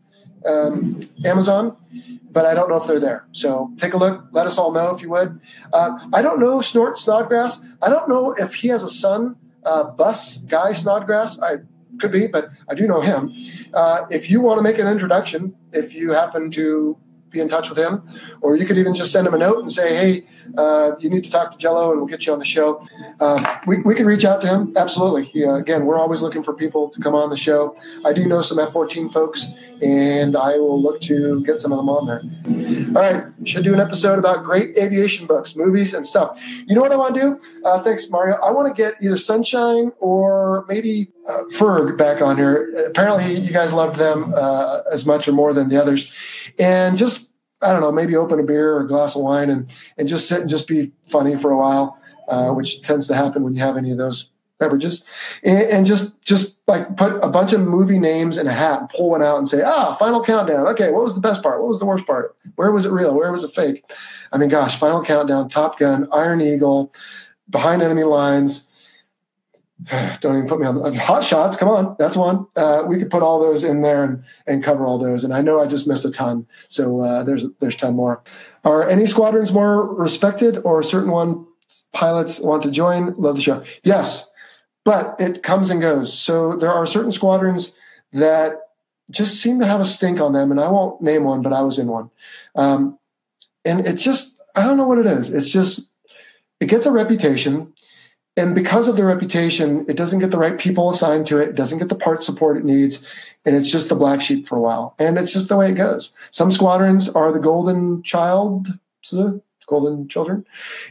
[0.47, 1.77] um, Amazon
[2.33, 3.27] but I don't know if they're there.
[3.33, 4.25] So take a look.
[4.33, 5.41] Let us all know if you would.
[5.73, 7.65] Uh, I don't know Snort Snodgrass.
[7.83, 11.41] I don't know if he has a son, uh, Bus Guy Snodgrass.
[11.41, 11.59] I
[11.99, 13.33] could be, but I do know him.
[13.75, 16.97] Uh, if you want to make an introduction, if you happen to
[17.31, 18.03] be in touch with him,
[18.41, 20.27] or you could even just send him a note and say, "Hey,
[20.57, 22.87] uh, you need to talk to Jello, and we'll get you on the show."
[23.21, 24.73] Uh, we we can reach out to him.
[24.77, 25.31] Absolutely.
[25.35, 27.77] Yeah, again, we're always looking for people to come on the show.
[28.05, 29.47] I do know some F14 folks,
[29.83, 32.23] and I will look to get some of them on there.
[32.97, 36.41] All right, should do an episode about great aviation books, movies, and stuff.
[36.67, 37.41] You know what I want to do?
[37.65, 38.37] Uh, thanks, Mario.
[38.37, 42.73] I want to get either Sunshine or maybe uh, Ferg back on here.
[42.87, 46.11] Apparently, you guys loved them uh, as much or more than the others,
[46.59, 47.30] and just
[47.63, 50.29] I don't know, maybe open a beer or a glass of wine and and just
[50.29, 53.61] sit and just be funny for a while, uh, which tends to happen when you
[53.61, 55.05] have any of those beverages,
[55.43, 58.89] and, and, just just like put a bunch of movie names in a hat and
[58.91, 60.69] pull one out and say, ah, Final Countdown.
[60.69, 61.61] Okay, what was the best part?
[61.61, 62.37] What was the worst part?
[62.57, 63.15] Where was it real?
[63.15, 63.91] Where was it fake?
[64.31, 66.93] I mean, gosh, Final Countdown, Top Gun, Iron Eagle,
[67.49, 68.69] Behind Enemy Lines.
[70.21, 71.57] don't even put me on the hot shots.
[71.57, 72.47] Come on, that's one.
[72.57, 75.25] Uh, we could put all those in there and, and cover all those.
[75.25, 78.23] And I know I just missed a ton, so uh, there's there's ten more.
[78.65, 81.47] Are any squadrons more respected, or certain one
[81.93, 83.15] pilots want to join?
[83.17, 83.65] Love the show.
[83.83, 84.31] Yes,
[84.85, 86.17] but it comes and goes.
[86.17, 87.75] So there are certain squadrons
[88.13, 88.57] that
[89.11, 91.63] just seem to have a stink on them, and I won't name one, but I
[91.63, 92.11] was in one.
[92.55, 92.99] Um,
[93.65, 95.31] and it's just I don't know what it is.
[95.33, 95.89] It's just
[96.61, 97.73] it gets a reputation
[98.41, 101.55] and because of the reputation, it doesn't get the right people assigned to it, it
[101.57, 103.07] doesn't get the part support it needs,
[103.45, 104.95] and it's just the black sheep for a while.
[104.99, 106.15] And it's just the way it goes.
[106.31, 108.69] Some squadrons are the golden child,
[109.67, 110.47] golden children,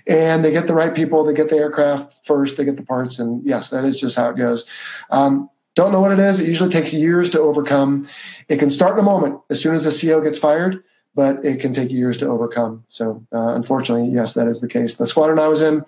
[0.05, 3.17] and they get the right people, they get the aircraft first, they get the parts,
[3.17, 4.65] and yes, that is just how it goes.
[5.09, 6.39] Um, don't know what it is.
[6.39, 8.07] It usually takes years to overcome.
[8.47, 9.39] It can start in a moment.
[9.49, 10.83] As soon as a CO gets fired,
[11.15, 12.83] but it can take years to overcome.
[12.87, 14.97] So, uh, unfortunately, yes, that is the case.
[14.97, 15.83] The squadron I was in,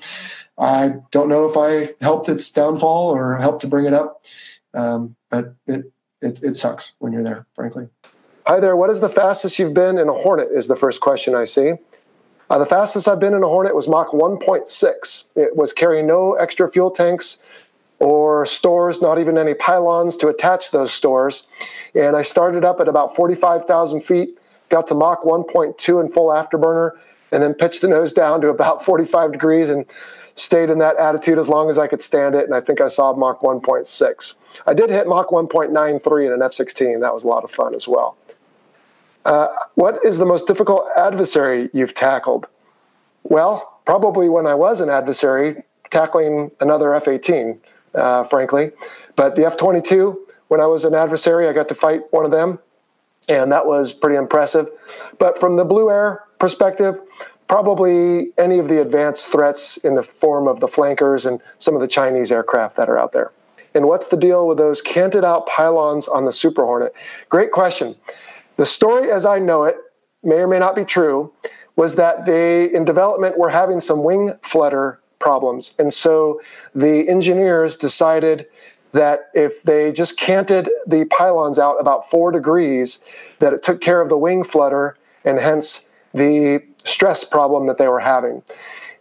[0.62, 4.24] I don't know if I helped its downfall or helped to bring it up,
[4.76, 7.88] um, but it, it, it sucks when you're there, frankly.
[8.46, 8.76] Hi there.
[8.76, 10.50] What is the fastest you've been in a Hornet?
[10.52, 11.74] Is the first question I see.
[12.48, 15.26] Uh, the fastest I've been in a Hornet was Mach 1.6.
[15.36, 17.44] It was carrying no extra fuel tanks
[17.98, 21.44] or stores, not even any pylons to attach those stores.
[21.96, 26.92] And I started up at about 45,000 feet, got to Mach 1.2 in full afterburner,
[27.32, 29.86] and then pitched the nose down to about 45 degrees and
[30.36, 32.88] stayed in that attitude as long as I could stand it, and I think I
[32.88, 34.34] saw Mach 1.6.
[34.66, 37.00] I did hit Mach 1.93 in an F 16.
[37.00, 38.18] That was a lot of fun as well.
[39.26, 42.48] Uh, what is the most difficult adversary you've tackled?
[43.24, 47.60] Well, probably when I was an adversary, tackling another F 18,
[47.94, 48.72] uh, frankly.
[49.16, 52.32] But the F 22, when I was an adversary, I got to fight one of
[52.32, 52.60] them,
[53.30, 54.70] and that was pretty impressive.
[55.20, 57.00] But from the Blue Air perspective,
[57.52, 61.82] probably any of the advanced threats in the form of the flankers and some of
[61.82, 63.30] the Chinese aircraft that are out there.
[63.76, 66.94] And what's the deal with those canted out pylons on the Super Hornet?
[67.28, 67.98] Great question.
[68.56, 69.76] The story, as I know it,
[70.24, 71.34] may or may not be true,
[71.76, 75.76] was that they, in development, were having some wing flutter problems.
[75.78, 76.40] And so
[76.74, 78.48] the engineers decided
[78.94, 83.02] that if they just canted the pylons out about four degrees,
[83.40, 87.88] that it took care of the wing flutter and hence the stress problem that they
[87.88, 88.42] were having.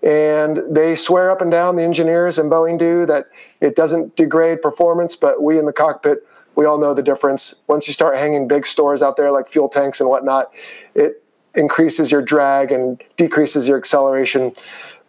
[0.02, 3.28] And they swear up and down, the engineers and Boeing do, that
[3.60, 7.62] it doesn't degrade performance, but we in the cockpit, we all know the difference.
[7.68, 10.52] Once you start hanging big stores out there like fuel tanks and whatnot,
[10.94, 11.22] it
[11.54, 14.52] increases your drag and decreases your acceleration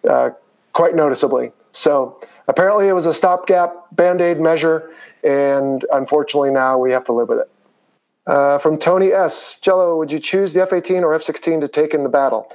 [0.10, 0.32] uh,
[0.74, 1.52] quite noticeably.
[1.72, 4.92] So apparently it was a stopgap band aid measure,
[5.24, 7.50] and unfortunately now we have to live with it.
[8.28, 9.60] Uh, from Tony S.
[9.60, 12.52] Jello, would you choose the F 18 or F 16 to take in the battle?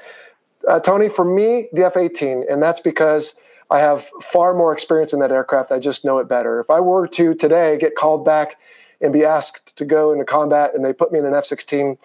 [0.67, 3.35] Uh, Tony, for me, the F 18, and that's because
[3.71, 5.73] I have far more experience in that aircraft.
[5.73, 6.61] I just know it better.
[6.61, 8.59] If I were to today get called back
[9.01, 11.99] and be asked to go into combat and they put me in an F 16,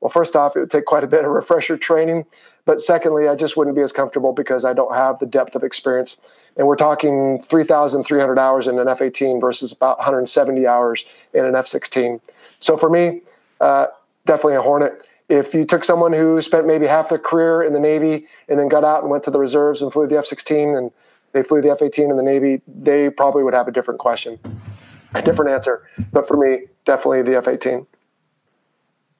[0.00, 2.26] well, first off, it would take quite a bit of refresher training.
[2.64, 5.64] But secondly, I just wouldn't be as comfortable because I don't have the depth of
[5.64, 6.18] experience.
[6.56, 11.56] And we're talking 3,300 hours in an F 18 versus about 170 hours in an
[11.56, 12.20] F 16.
[12.60, 13.22] So for me,
[13.60, 13.86] uh,
[14.26, 15.06] definitely a Hornet.
[15.28, 18.68] If you took someone who spent maybe half their career in the Navy and then
[18.68, 20.90] got out and went to the reserves and flew the F 16 and
[21.32, 24.38] they flew the F 18 in the Navy, they probably would have a different question,
[25.14, 25.86] a different answer.
[26.12, 27.86] But for me, definitely the F 18.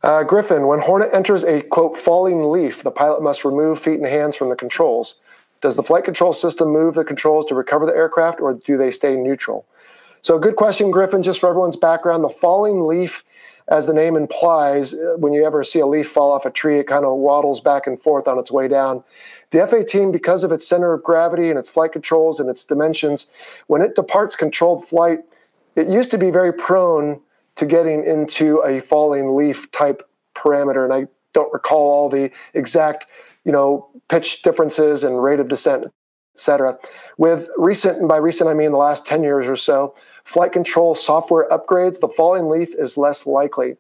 [0.03, 4.07] Uh, Griffin, when Hornet enters a quote falling leaf, the pilot must remove feet and
[4.07, 5.17] hands from the controls.
[5.61, 8.93] Does the flight control system move the controls to recover the aircraft or do they
[8.93, 9.67] stay neutral?
[10.29, 11.23] So, good question, Griffin.
[11.23, 13.25] Just for everyone's background, the falling leaf,
[13.69, 16.79] as the name implies, uh, when you ever see a leaf fall off a tree,
[16.79, 19.03] it kind of waddles back and forth on its way down.
[19.53, 22.67] The F 18, because of its center of gravity and its flight controls and its
[22.67, 23.29] dimensions,
[23.69, 25.21] when it departs controlled flight,
[25.77, 27.23] it used to be very prone
[27.55, 30.85] to getting into a falling leaf type parameter.
[30.85, 33.07] And I don't recall all the exact,
[33.47, 35.91] you know, pitch differences and rate of descent,
[36.39, 36.79] etc.
[37.17, 40.95] With recent, and by recent I mean the last 10 years or so, flight control
[40.95, 43.77] software upgrades, the falling leaf is less likely.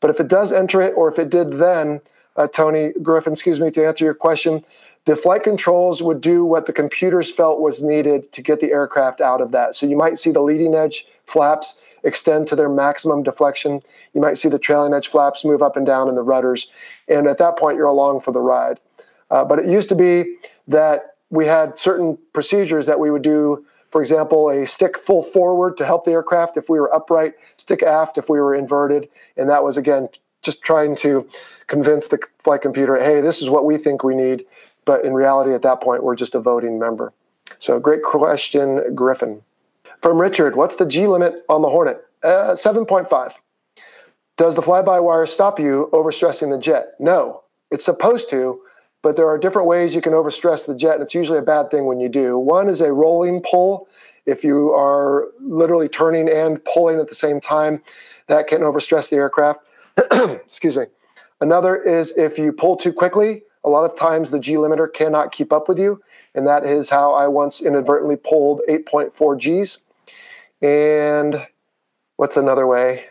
[0.00, 2.00] But if it does enter it, or if it did then,
[2.36, 4.62] uh, Tony Griffin, excuse me, to answer your question,
[5.04, 9.20] the flight controls would do what the computers felt was needed to get the aircraft
[9.20, 9.74] out of that.
[9.74, 13.80] So you might see the leading edge flaps extend to their maximum deflection.
[14.14, 16.68] You might see the trailing edge flaps move up and down in the rudders.
[17.08, 18.80] And at that point, you're along for the ride.
[19.30, 20.36] Uh, but it used to be
[20.68, 23.64] that we had certain procedures that we would do.
[23.90, 27.82] For example, a stick full forward to help the aircraft if we were upright, stick
[27.82, 29.08] aft if we were inverted.
[29.36, 30.08] And that was, again,
[30.42, 31.28] just trying to
[31.66, 34.44] convince the flight computer, hey, this is what we think we need.
[34.84, 37.12] But in reality, at that point, we're just a voting member.
[37.58, 39.42] So, great question, Griffin.
[40.02, 42.04] From Richard, what's the G limit on the Hornet?
[42.22, 43.34] Uh, 7.5.
[44.36, 46.94] Does the fly by wire stop you overstressing the jet?
[46.98, 47.42] No.
[47.70, 48.60] It's supposed to,
[49.08, 51.70] but there are different ways you can overstress the jet, and it's usually a bad
[51.70, 52.36] thing when you do.
[52.36, 53.88] One is a rolling pull.
[54.26, 57.82] If you are literally turning and pulling at the same time,
[58.26, 59.60] that can overstress the aircraft.
[60.12, 60.84] Excuse me.
[61.40, 65.32] Another is if you pull too quickly, a lot of times the G limiter cannot
[65.32, 66.02] keep up with you,
[66.34, 69.78] and that is how I once inadvertently pulled 8.4 Gs.
[70.60, 71.46] And
[72.16, 73.06] what's another way?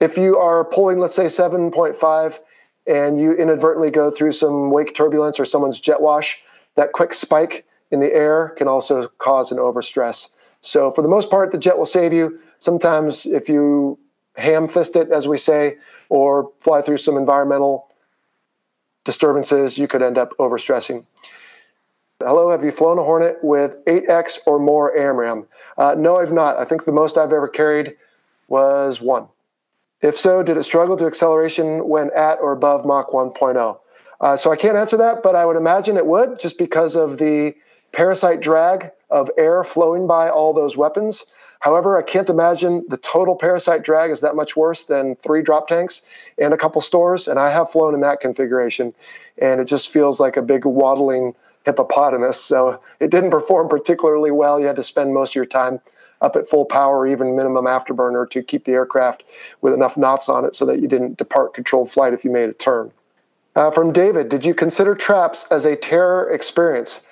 [0.00, 2.40] If you are pulling, let's say 7.5,
[2.86, 6.40] and you inadvertently go through some wake turbulence or someone's jet wash,
[6.74, 10.30] that quick spike in the air can also cause an overstress.
[10.60, 12.40] So, for the most part, the jet will save you.
[12.58, 13.98] Sometimes, if you
[14.36, 15.76] ham fist it, as we say,
[16.08, 17.88] or fly through some environmental
[19.04, 21.06] disturbances, you could end up overstressing.
[22.20, 25.46] Hello, have you flown a Hornet with 8X or more AMRAAM?
[25.76, 26.56] Uh, no, I've not.
[26.56, 27.96] I think the most I've ever carried
[28.48, 29.28] was one.
[30.04, 33.78] If so, did it struggle to acceleration when at or above Mach 1.0?
[34.20, 37.16] Uh, so I can't answer that, but I would imagine it would just because of
[37.16, 37.54] the
[37.90, 41.24] parasite drag of air flowing by all those weapons.
[41.60, 45.68] However, I can't imagine the total parasite drag is that much worse than three drop
[45.68, 46.02] tanks
[46.36, 47.26] and a couple stores.
[47.26, 48.92] And I have flown in that configuration,
[49.38, 52.38] and it just feels like a big waddling hippopotamus.
[52.38, 54.60] So it didn't perform particularly well.
[54.60, 55.80] You had to spend most of your time
[56.24, 59.22] up at full power, even minimum afterburner, to keep the aircraft
[59.60, 62.48] with enough knots on it so that you didn't depart controlled flight if you made
[62.48, 62.90] a turn.
[63.54, 67.06] Uh, from David, did you consider traps as a terror experience?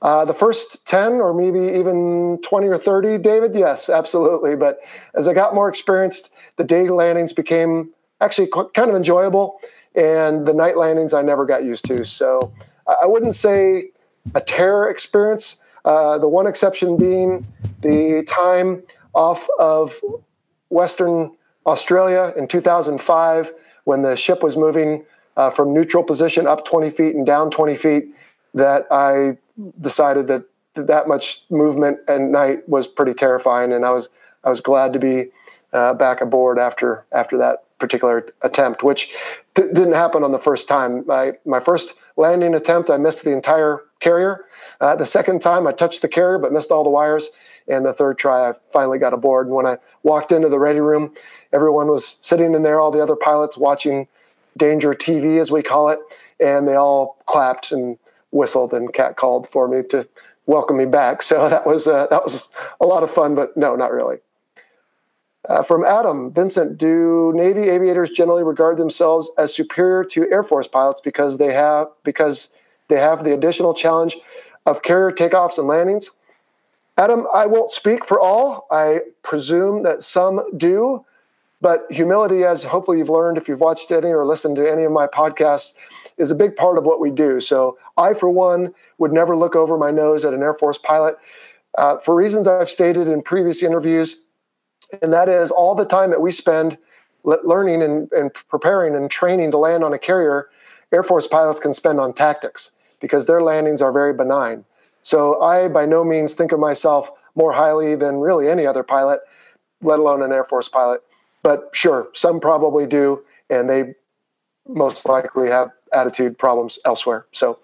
[0.00, 4.54] Uh, the first 10 or maybe even 20 or 30, David, yes, absolutely.
[4.54, 4.78] But
[5.14, 9.60] as I got more experienced, the day landings became actually kind of enjoyable.
[9.96, 12.04] And the night landings I never got used to.
[12.04, 12.52] So
[12.86, 13.90] I wouldn't say
[14.34, 15.60] a terror experience.
[15.84, 17.46] Uh, the one exception being
[17.80, 18.82] the time
[19.14, 20.00] off of
[20.68, 21.32] Western
[21.66, 23.52] Australia in 2005
[23.84, 25.04] when the ship was moving
[25.36, 28.08] uh, from neutral position up 20 feet and down 20 feet
[28.54, 29.38] that I
[29.80, 34.10] decided that that much movement at night was pretty terrifying and I was
[34.44, 35.30] I was glad to be
[35.72, 39.14] uh, back aboard after after that particular attempt, which
[39.54, 41.04] didn't happen on the first time.
[41.06, 44.44] My, my first landing attempt, I missed the entire carrier.
[44.80, 47.30] Uh, the second time, I touched the carrier but missed all the wires.
[47.68, 49.46] And the third try, I finally got aboard.
[49.46, 51.14] And when I walked into the ready room,
[51.52, 54.08] everyone was sitting in there, all the other pilots watching
[54.56, 56.00] Danger TV, as we call it,
[56.40, 57.98] and they all clapped and
[58.30, 60.08] whistled and cat called for me to
[60.46, 61.22] welcome me back.
[61.28, 62.50] So that was uh, that was
[62.80, 64.18] a lot of fun, but no, not really.
[65.48, 70.68] Uh, from Adam Vincent, do Navy aviators generally regard themselves as superior to Air Force
[70.68, 72.50] pilots because they have because
[72.88, 74.18] they have the additional challenge
[74.66, 76.10] of carrier takeoffs and landings?
[76.98, 78.66] Adam, I won't speak for all.
[78.70, 81.06] I presume that some do,
[81.62, 84.92] but humility, as hopefully you've learned if you've watched any or listened to any of
[84.92, 85.74] my podcasts,
[86.18, 87.40] is a big part of what we do.
[87.40, 91.16] So I, for one, would never look over my nose at an Air Force pilot.
[91.78, 94.20] Uh, for reasons I've stated in previous interviews,
[95.02, 96.78] and that is all the time that we spend
[97.24, 100.48] learning and, and preparing and training to land on a carrier,
[100.92, 102.70] Air Force pilots can spend on tactics
[103.00, 104.64] because their landings are very benign.
[105.02, 109.20] So I, by no means, think of myself more highly than really any other pilot,
[109.82, 111.02] let alone an Air Force pilot.
[111.42, 113.94] But sure, some probably do, and they
[114.66, 117.26] most likely have attitude problems elsewhere.
[117.32, 117.58] So,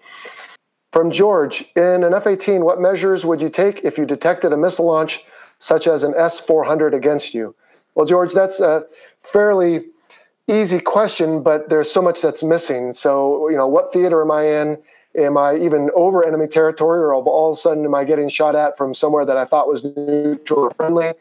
[0.91, 4.57] from George, in an F 18, what measures would you take if you detected a
[4.57, 5.23] missile launch
[5.57, 7.55] such as an S 400 against you?
[7.95, 8.85] Well, George, that's a
[9.21, 9.85] fairly
[10.47, 12.93] easy question, but there's so much that's missing.
[12.93, 14.77] So, you know, what theater am I in?
[15.17, 18.53] Am I even over enemy territory, or all of a sudden am I getting shot
[18.55, 21.13] at from somewhere that I thought was neutral or friendly?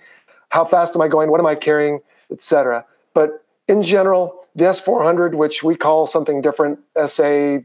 [0.49, 1.31] How fast am I going?
[1.31, 2.85] What am I carrying, etc.
[3.15, 7.59] But in general, the S 400, which we call something different, SA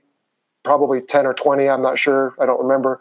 [0.63, 2.99] probably 10 or 20, I'm not sure, I don't remember,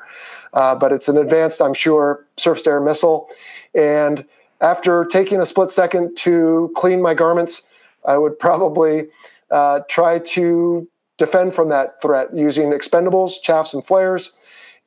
[0.53, 3.29] uh, but it's an advanced, I'm sure, surface to air missile.
[3.75, 4.25] And
[4.61, 7.69] after taking a split second to clean my garments,
[8.05, 9.09] I would probably
[9.51, 14.33] uh, try to defend from that threat using expendables, chaffs, and flares,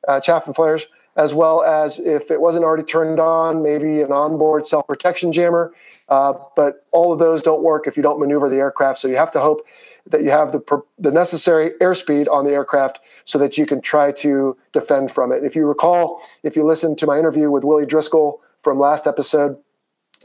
[0.08, 4.12] uh, chaff and flares, as well as if it wasn't already turned on, maybe an
[4.12, 5.74] onboard self protection jammer.
[6.08, 8.98] Uh, but all of those don't work if you don't maneuver the aircraft.
[8.98, 9.66] So you have to hope
[10.06, 14.10] that you have the, the necessary airspeed on the aircraft so that you can try
[14.12, 15.44] to defend from it.
[15.44, 19.56] If you recall, if you listened to my interview with Willie Driscoll from last episode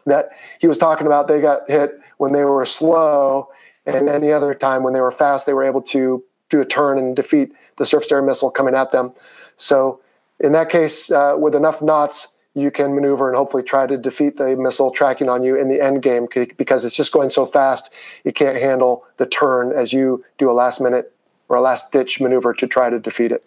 [0.06, 0.30] that
[0.60, 3.50] he was talking about they got hit when they were slow
[3.86, 6.98] and any other time when they were fast they were able to do a turn
[6.98, 9.14] and defeat the surface air missile coming at them.
[9.58, 10.02] So
[10.40, 14.38] in that case uh, with enough knots you can maneuver and hopefully try to defeat
[14.38, 16.28] the missile tracking on you in the end game
[16.58, 20.54] because it's just going so fast it can't handle the turn as you do a
[20.54, 21.14] last minute
[21.50, 23.46] or a last ditch maneuver to try to defeat it.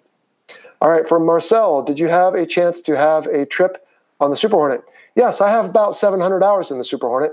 [0.80, 3.86] All right from marcel did you have a chance to have a trip
[4.20, 4.82] on the Super Hornet.
[5.16, 7.32] Yes, I have about 700 hours in the Super Hornet.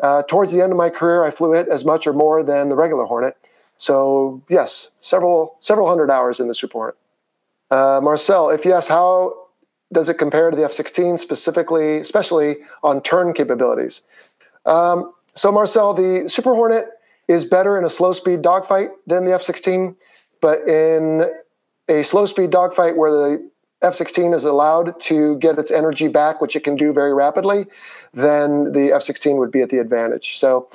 [0.00, 2.68] Uh, towards the end of my career, I flew it as much or more than
[2.68, 3.36] the regular Hornet.
[3.78, 6.96] So yes, several several hundred hours in the Super Hornet.
[7.70, 9.34] Uh, Marcel, if yes, how
[9.92, 14.02] does it compare to the F-16 specifically, especially on turn capabilities?
[14.66, 16.88] Um, so Marcel, the Super Hornet
[17.28, 19.96] is better in a slow speed dogfight than the F-16,
[20.40, 21.30] but in
[21.88, 23.50] a slow speed dogfight where the
[23.80, 27.66] F 16 is allowed to get its energy back, which it can do very rapidly,
[28.12, 30.38] then the F 16 would be at the advantage.
[30.38, 30.68] So,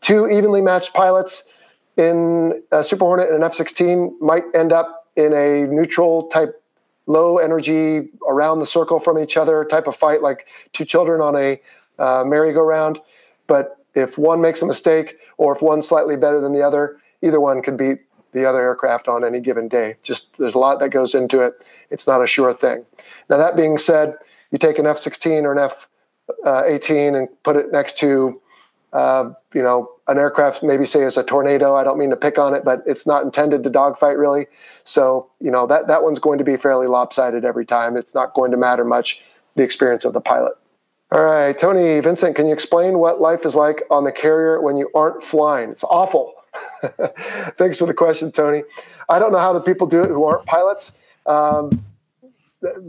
[0.00, 1.52] two evenly matched pilots
[1.96, 6.62] in a Super Hornet and an F 16 might end up in a neutral type,
[7.06, 11.36] low energy, around the circle from each other type of fight, like two children on
[11.36, 11.60] a
[11.98, 13.00] uh, merry-go-round.
[13.46, 17.40] But if one makes a mistake or if one's slightly better than the other, either
[17.40, 18.00] one could beat
[18.36, 19.96] the other aircraft on any given day.
[20.02, 21.64] Just there's a lot that goes into it.
[21.90, 22.84] It's not a sure thing.
[23.28, 24.14] Now that being said,
[24.50, 28.40] you take an F-16 or an F-18 uh, and put it next to,
[28.92, 30.62] uh, you know, an aircraft.
[30.62, 31.74] Maybe say is a tornado.
[31.74, 34.46] I don't mean to pick on it, but it's not intended to dogfight really.
[34.84, 37.96] So you know that that one's going to be fairly lopsided every time.
[37.96, 39.20] It's not going to matter much
[39.56, 40.52] the experience of the pilot.
[41.12, 44.76] All right, Tony Vincent, can you explain what life is like on the carrier when
[44.76, 45.70] you aren't flying?
[45.70, 46.34] It's awful.
[47.56, 48.62] Thanks for the question, Tony.
[49.08, 50.92] I don't know how the people do it who aren't pilots.
[51.26, 51.70] Um,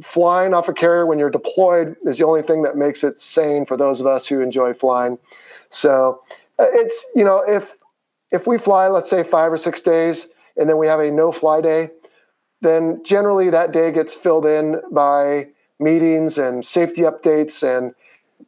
[0.01, 3.65] flying off a carrier when you're deployed is the only thing that makes it sane
[3.65, 5.17] for those of us who enjoy flying.
[5.69, 6.21] So
[6.59, 7.75] uh, it's you know if
[8.31, 11.31] if we fly, let's say five or six days, and then we have a no
[11.31, 11.91] fly day,
[12.61, 15.47] then generally that day gets filled in by
[15.79, 17.93] meetings and safety updates and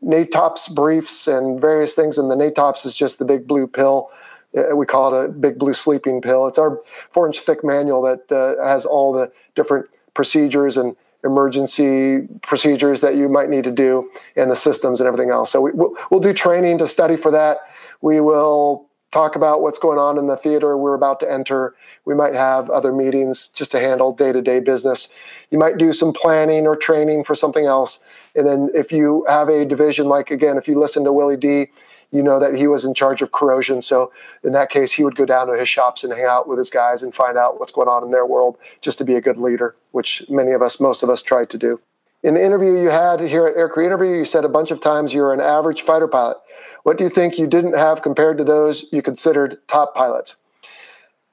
[0.04, 2.18] NATOPS briefs and various things.
[2.18, 4.10] And the NATOPS is just the big blue pill
[4.54, 6.48] we call it a big blue sleeping pill.
[6.48, 6.80] It's our
[7.12, 13.16] four inch thick manual that uh, has all the different procedures and emergency procedures that
[13.16, 15.52] you might need to do and the systems and everything else.
[15.52, 17.58] So we, will we'll do training to study for that.
[18.02, 21.76] We will talk about what's going on in the theater we're about to enter.
[22.06, 25.10] We might have other meetings just to handle day to day business.
[25.50, 28.00] You might do some planning or training for something else.
[28.36, 31.68] And then if you have a division, like again, if you listen to Willie D,
[32.12, 33.82] you know that he was in charge of corrosion.
[33.82, 34.12] So
[34.44, 36.70] in that case, he would go down to his shops and hang out with his
[36.70, 39.38] guys and find out what's going on in their world just to be a good
[39.38, 41.80] leader, which many of us, most of us, try to do.
[42.22, 44.82] In the interview you had here at Air Crew Interview, you said a bunch of
[44.82, 46.38] times you're an average fighter pilot.
[46.84, 50.36] What do you think you didn't have compared to those you considered top pilots?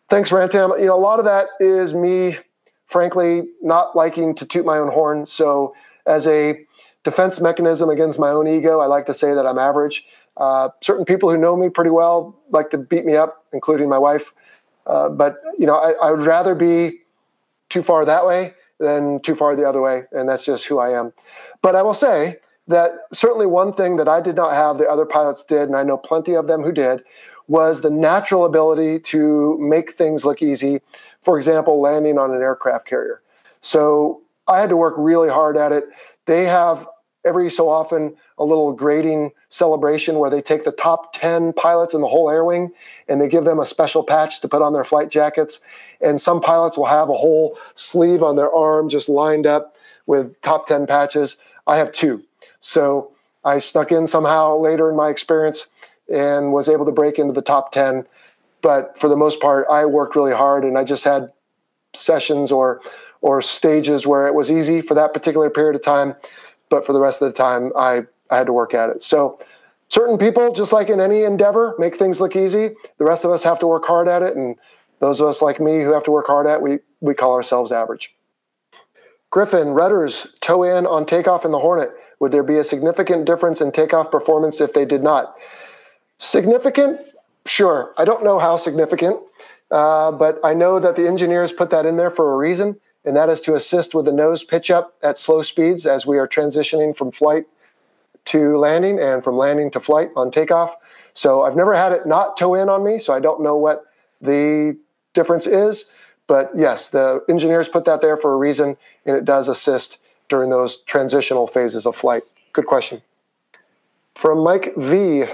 [0.08, 0.78] Thanks, Rantam.
[0.78, 2.36] You know, a lot of that is me,
[2.86, 5.26] frankly, not liking to toot my own horn.
[5.26, 5.74] So,
[6.06, 6.64] as a
[7.02, 10.04] defense mechanism against my own ego, I like to say that I'm average.
[10.36, 13.98] Uh, certain people who know me pretty well like to beat me up, including my
[13.98, 14.32] wife.
[14.86, 17.00] Uh, but you know, I, I, would rather be
[17.70, 20.90] too far that way than too far the other way, and that's just who I
[20.98, 21.12] am.
[21.62, 22.36] But I will say
[22.68, 25.82] that certainly one thing that I did not have, the other pilots did, and I
[25.82, 27.02] know plenty of them who did,
[27.48, 30.80] was the natural ability to make things look easy.
[31.22, 33.22] For example, landing on an aircraft carrier.
[33.60, 35.84] So I had to work really hard at it.
[36.26, 36.86] They have
[37.26, 42.00] every so often a little grading celebration where they take the top 10 pilots in
[42.00, 42.70] the whole air wing
[43.08, 45.60] and they give them a special patch to put on their flight jackets.
[46.00, 50.40] And some pilots will have a whole sleeve on their arm just lined up with
[50.40, 51.36] top 10 patches.
[51.66, 52.22] I have two.
[52.60, 53.12] So
[53.44, 55.70] I snuck in somehow later in my experience
[56.12, 58.06] and was able to break into the top 10.
[58.62, 61.32] But for the most part, I worked really hard and I just had
[61.94, 62.80] sessions or
[63.22, 66.14] or stages where it was easy for that particular period of time
[66.68, 69.02] but for the rest of the time, I, I had to work at it.
[69.02, 69.38] So
[69.88, 72.70] certain people, just like in any endeavor, make things look easy.
[72.98, 74.36] The rest of us have to work hard at it.
[74.36, 74.56] And
[75.00, 77.34] those of us like me who have to work hard at it, we, we call
[77.34, 78.14] ourselves average.
[79.30, 81.90] Griffin, rudders toe in on takeoff in the Hornet.
[82.20, 85.36] Would there be a significant difference in takeoff performance if they did not?
[86.18, 87.00] Significant?
[87.44, 87.92] Sure.
[87.98, 89.20] I don't know how significant,
[89.70, 93.16] uh, but I know that the engineers put that in there for a reason and
[93.16, 96.26] that is to assist with the nose pitch up at slow speeds as we are
[96.26, 97.46] transitioning from flight
[98.26, 100.76] to landing and from landing to flight on takeoff.
[101.14, 103.84] So I've never had it not toe in on me, so I don't know what
[104.20, 104.76] the
[105.14, 105.92] difference is.
[106.26, 108.76] But yes, the engineers put that there for a reason,
[109.06, 109.98] and it does assist
[110.28, 112.24] during those transitional phases of flight.
[112.52, 113.02] Good question.
[114.16, 115.26] From Mike V,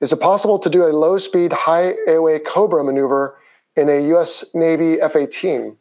[0.00, 3.38] is it possible to do a low speed, high AOA Cobra maneuver
[3.76, 5.76] in a US Navy F 18?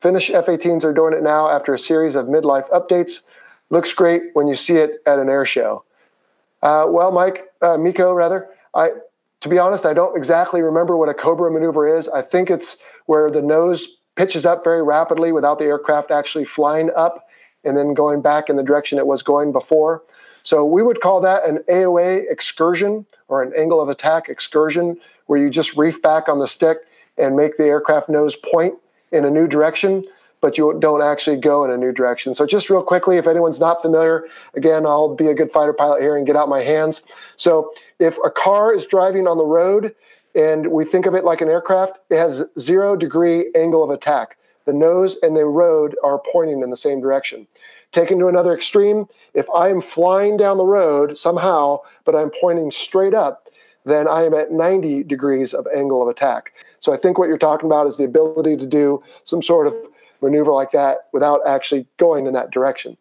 [0.00, 3.22] Finnish F-18s are doing it now after a series of midlife updates.
[3.68, 5.84] Looks great when you see it at an air show.
[6.62, 8.90] Uh, well, Mike, uh, Miko, rather, I,
[9.40, 12.08] to be honest, I don't exactly remember what a Cobra maneuver is.
[12.08, 16.90] I think it's where the nose pitches up very rapidly without the aircraft actually flying
[16.96, 17.26] up
[17.64, 20.02] and then going back in the direction it was going before.
[20.42, 25.38] So we would call that an AOA excursion or an angle of attack excursion, where
[25.38, 26.78] you just reef back on the stick
[27.18, 28.74] and make the aircraft nose point
[29.12, 30.04] in a new direction,
[30.40, 32.34] but you don't actually go in a new direction.
[32.34, 36.00] So, just real quickly, if anyone's not familiar, again, I'll be a good fighter pilot
[36.00, 37.02] here and get out my hands.
[37.36, 39.94] So, if a car is driving on the road
[40.34, 44.36] and we think of it like an aircraft, it has zero degree angle of attack.
[44.64, 47.46] The nose and the road are pointing in the same direction.
[47.92, 52.70] Taken to another extreme, if I am flying down the road somehow, but I'm pointing
[52.70, 53.48] straight up,
[53.84, 56.52] then I am at 90 degrees of angle of attack.
[56.80, 59.74] So I think what you're talking about is the ability to do some sort of
[60.20, 62.96] maneuver like that without actually going in that direction.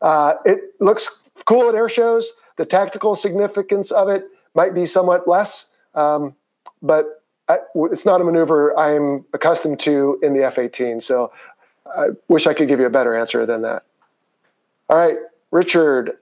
[0.00, 2.32] Uh, it looks cool at air shows.
[2.56, 6.34] The tactical significance of it might be somewhat less, um,
[6.82, 11.00] but I, it's not a maneuver I'm accustomed to in the F 18.
[11.00, 11.32] So
[11.86, 13.84] I wish I could give you a better answer than that.
[14.88, 15.16] All right,
[15.50, 16.18] Richard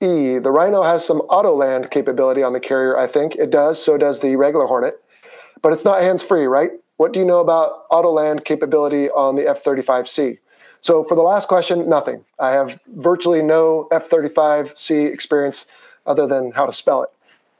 [0.00, 0.38] E.
[0.38, 3.34] The Rhino has some auto land capability on the carrier, I think.
[3.34, 5.02] It does, so does the regular Hornet.
[5.60, 6.70] But it's not hands free, right?
[6.98, 10.38] What do you know about auto land capability on the F 35C?
[10.80, 12.24] So, for the last question, nothing.
[12.38, 15.66] I have virtually no F 35C experience
[16.06, 17.10] other than how to spell it.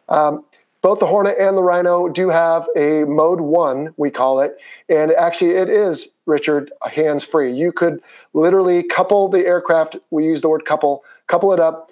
[0.08, 0.44] Um,
[0.80, 4.56] both the Hornet and the Rhino do have a mode one, we call it.
[4.88, 7.50] And actually, it is, Richard, hands free.
[7.50, 8.00] You could
[8.32, 11.87] literally couple the aircraft, we use the word couple, couple it up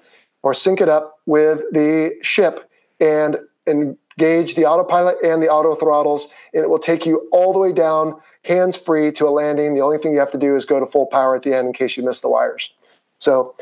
[0.47, 2.70] or sync it up with the ship
[3.01, 3.36] and
[3.66, 7.72] engage the autopilot and the auto throttles, and it will take you all the way
[7.72, 9.74] down hands free to a landing.
[9.74, 11.66] The only thing you have to do is go to full power at the end
[11.66, 12.72] in case you miss the wires.
[13.18, 13.57] So,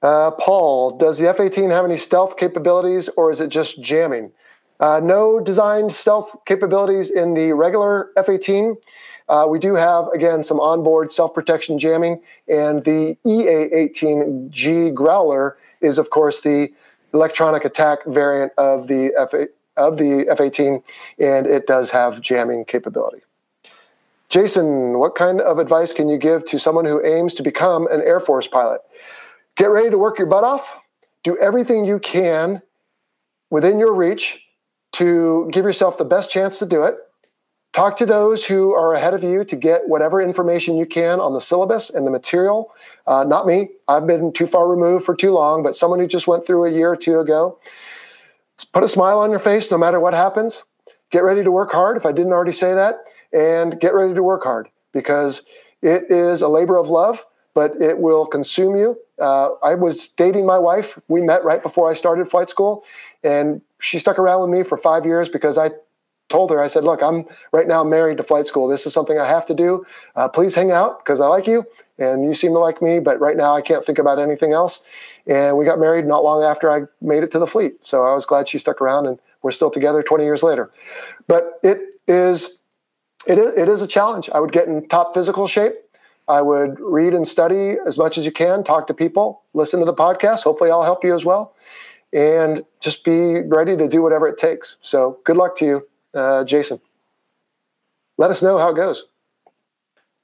[0.00, 4.30] uh, Paul, does the F 18 have any stealth capabilities or is it just jamming?
[4.78, 8.76] Uh, no designed stealth capabilities in the regular F 18.
[9.28, 15.56] Uh, we do have, again, some onboard self protection jamming, and the EA 18G Growler
[15.80, 16.72] is, of course, the
[17.12, 19.32] electronic attack variant of the F
[19.76, 20.82] of the F-18,
[21.18, 23.22] and it does have jamming capability.
[24.28, 28.00] Jason, what kind of advice can you give to someone who aims to become an
[28.00, 28.80] Air Force pilot?
[29.54, 30.78] Get ready to work your butt off.
[31.22, 32.62] Do everything you can
[33.50, 34.46] within your reach
[34.92, 36.96] to give yourself the best chance to do it.
[37.76, 41.34] Talk to those who are ahead of you to get whatever information you can on
[41.34, 42.72] the syllabus and the material.
[43.06, 43.68] Uh, not me.
[43.86, 46.70] I've been too far removed for too long, but someone who just went through a
[46.70, 47.58] year or two ago.
[48.72, 50.64] Put a smile on your face no matter what happens.
[51.10, 54.22] Get ready to work hard, if I didn't already say that, and get ready to
[54.22, 55.42] work hard because
[55.82, 58.98] it is a labor of love, but it will consume you.
[59.20, 60.98] Uh, I was dating my wife.
[61.08, 62.86] We met right before I started flight school,
[63.22, 65.72] and she stuck around with me for five years because I
[66.28, 68.66] told her, I said, look, I'm right now married to flight school.
[68.68, 69.86] This is something I have to do.
[70.14, 71.64] Uh, please hang out because I like you
[71.98, 74.84] and you seem to like me, but right now I can't think about anything else.
[75.26, 77.84] And we got married not long after I made it to the fleet.
[77.84, 80.70] So I was glad she stuck around and we're still together 20 years later.
[81.28, 82.62] But it is,
[83.26, 84.28] it is, it is a challenge.
[84.34, 85.74] I would get in top physical shape.
[86.28, 89.86] I would read and study as much as you can, talk to people, listen to
[89.86, 90.42] the podcast.
[90.42, 91.54] Hopefully I'll help you as well.
[92.12, 94.76] And just be ready to do whatever it takes.
[94.82, 95.86] So good luck to you
[96.16, 96.80] uh, Jason.
[98.18, 99.04] Let us know how it goes.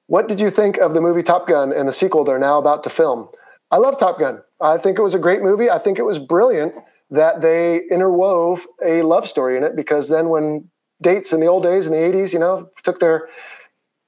[0.06, 2.82] What did you think of the movie Top Gun and the sequel they're now about
[2.84, 3.28] to film?
[3.70, 4.42] I love Top Gun.
[4.60, 5.70] I think it was a great movie.
[5.70, 6.74] I think it was brilliant
[7.10, 10.70] that they interwove a love story in it because then when
[11.00, 13.28] dates in the old days in the 80s, you know, took their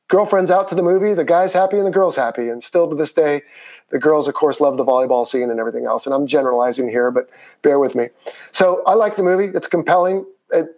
[0.09, 2.49] girlfriends out to the movie, the guy's happy and the girl's happy.
[2.49, 3.43] And still to this day,
[3.91, 6.07] the girls, of course, love the volleyball scene and everything else.
[6.07, 7.29] And I'm generalizing here, but
[7.63, 8.09] bear with me.
[8.53, 9.47] So I like the movie.
[9.55, 10.27] It's compelling.
[10.51, 10.69] It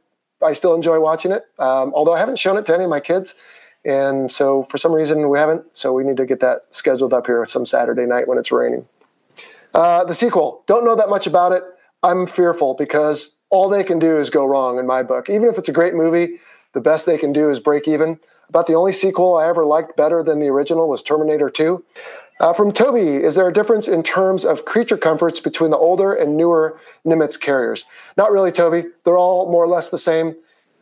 [0.46, 3.00] I still enjoy watching it, um, although I haven't shown it to any of my
[3.00, 3.34] kids.
[3.84, 5.64] And so for some reason we haven't.
[5.76, 8.86] So we need to get that scheduled up here some Saturday night when it's raining.
[9.74, 11.62] Uh, the sequel, don't know that much about it.
[12.02, 15.28] I'm fearful because all they can do is go wrong in my book.
[15.30, 16.40] Even if it's a great movie,
[16.72, 18.18] the best they can do is break even.
[18.48, 21.84] About the only sequel I ever liked better than the original was Terminator 2.
[22.38, 26.12] Uh, from Toby, is there a difference in terms of creature comforts between the older
[26.12, 27.84] and newer Nimitz carriers?
[28.16, 28.84] Not really, Toby.
[29.04, 30.36] They're all more or less the same.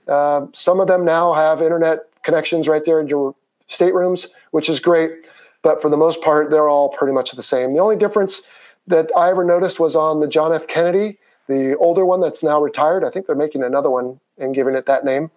[0.08, 3.34] Uh, some of them now have internet connections right there in your
[3.68, 5.26] staterooms, which is great.
[5.62, 7.72] But for the most part, they're all pretty much the same.
[7.72, 8.42] The only difference
[8.86, 10.66] that I ever noticed was on the John F.
[10.66, 13.04] Kennedy, the older one that's now retired.
[13.04, 15.30] I think they're making another one and giving it that name.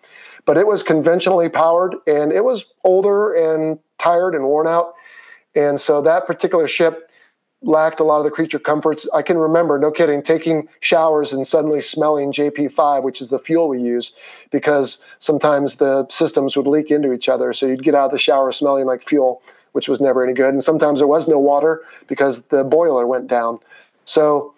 [0.47, 4.95] But it was conventionally powered and it was older and tired and worn out
[5.57, 7.09] and so that particular ship
[7.63, 9.09] lacked a lot of the creature comforts.
[9.11, 13.67] I can remember, no kidding, taking showers and suddenly smelling JP5, which is the fuel
[13.67, 14.13] we use,
[14.51, 17.53] because sometimes the systems would leak into each other.
[17.53, 19.41] So you'd get out of the shower smelling like fuel,
[19.71, 20.49] which was never any good.
[20.49, 23.57] And sometimes there was no water because the boiler went down.
[24.05, 24.53] So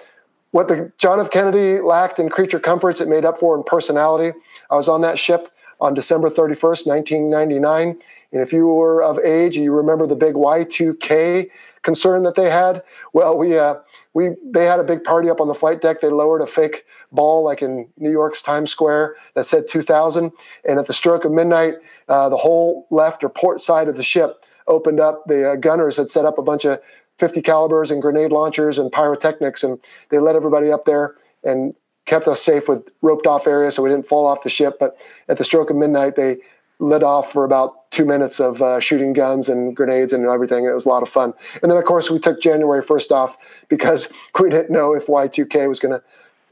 [0.52, 1.32] what the John F.
[1.32, 4.38] Kennedy lacked in creature comforts, it made up for in personality.
[4.70, 5.50] I was on that ship
[5.80, 8.00] on December 31st, 1999.
[8.32, 11.50] And if you were of age, you remember the big Y2K
[11.82, 12.84] concern that they had.
[13.14, 13.76] Well, we uh,
[14.14, 16.02] we they had a big party up on the flight deck.
[16.02, 20.32] They lowered a fake ball like in New York's Times Square that said 2000.
[20.66, 21.76] And at the stroke of midnight,
[22.08, 25.24] uh, the whole left or port side of the ship opened up.
[25.28, 26.80] The uh, gunners had set up a bunch of
[27.18, 31.74] 50 calibers and grenade launchers and pyrotechnics, and they let everybody up there and
[32.10, 34.78] kept us safe with roped off areas so we didn't fall off the ship.
[34.80, 35.00] But
[35.30, 36.38] at the stroke of midnight, they
[36.80, 40.66] lit off for about two minutes of uh, shooting guns and grenades and everything.
[40.66, 41.34] It was a lot of fun.
[41.62, 45.68] And then, of course, we took January 1st off because we didn't know if Y2K
[45.68, 46.04] was going to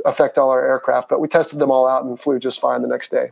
[0.05, 1.10] affect all our aircraft.
[1.10, 3.32] But we tested them all out and flew just fine the next day.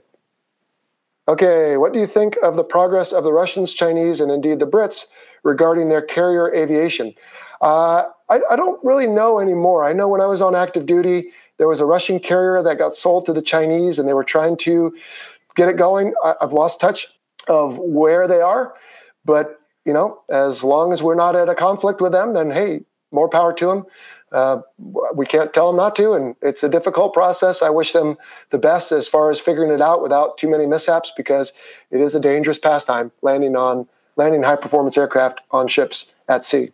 [1.28, 4.68] Okay, what do you think of the progress of the Russians, Chinese, and indeed the
[4.68, 5.08] Brits
[5.44, 7.14] regarding their carrier aviation?
[7.62, 9.84] Uh, I, I don't really know anymore.
[9.84, 12.96] I know when I was on active duty, there was a Russian carrier that got
[12.96, 14.96] sold to the Chinese, and they were trying to
[15.56, 16.14] get it going.
[16.24, 17.08] I, have lost touch
[17.48, 18.76] of where they are,
[19.24, 22.82] but you know, as long as we're not at a conflict with them, then hey,
[23.12, 23.86] more power to them.
[24.32, 24.62] Uh,
[25.14, 27.62] we can't tell them not to, and it's a difficult process.
[27.62, 28.18] I wish them
[28.50, 31.54] the best as far as figuring it out without too many mishaps, because
[31.92, 33.88] it is a dangerous pastime landing on
[34.18, 36.72] landing high performance aircraft on ships at sea.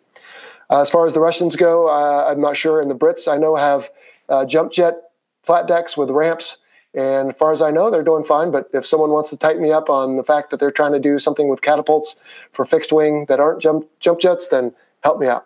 [0.70, 2.80] Uh, as far as the Russians go, uh, I'm not sure.
[2.80, 3.90] And the Brits, I know, have
[4.32, 4.96] uh, jump jet
[5.44, 6.58] flat decks with ramps.
[6.94, 8.52] And as far as I know, they're doing fine.
[8.52, 11.00] But if someone wants to tighten me up on the fact that they're trying to
[11.00, 12.20] do something with catapults
[12.52, 14.74] for fixed wing that aren't jump, jump jets, then
[15.04, 15.46] help me out.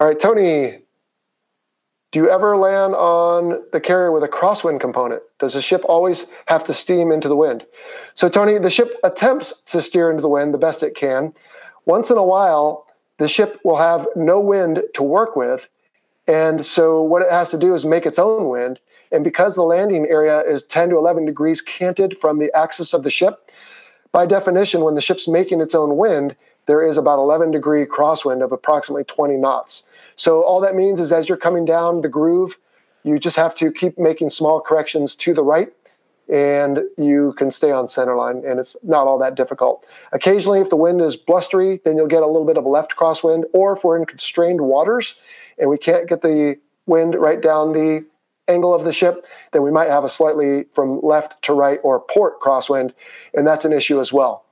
[0.00, 0.78] All right, Tony,
[2.10, 5.22] do you ever land on the carrier with a crosswind component?
[5.38, 7.66] Does the ship always have to steam into the wind?
[8.14, 11.34] So, Tony, the ship attempts to steer into the wind the best it can.
[11.86, 12.86] Once in a while,
[13.18, 15.68] the ship will have no wind to work with,
[16.26, 18.80] And so what it has to do is make its own wind.
[19.12, 23.02] And because the landing area is 10 to 11 degrees canted from the axis of
[23.02, 23.50] the ship,
[24.12, 28.42] by definition, when the ship's making its own wind, there is about 11 degree crosswind
[28.42, 29.84] of approximately 20 knots.
[30.16, 32.58] So all that means is as you're coming down the groove,
[33.02, 35.72] you just have to keep making small corrections to the right
[36.32, 39.86] and you can stay on center line and it's not all that difficult.
[40.12, 42.96] Occasionally, if the wind is blustery, then you'll get a little bit of a left
[42.96, 45.18] crosswind, or if we're in constrained waters
[45.58, 48.04] and we can't get the wind right down the
[48.48, 52.00] angle of the ship, then we might have a slightly from left to right or
[52.00, 52.92] port crosswind,
[53.32, 54.44] and that's an issue as well.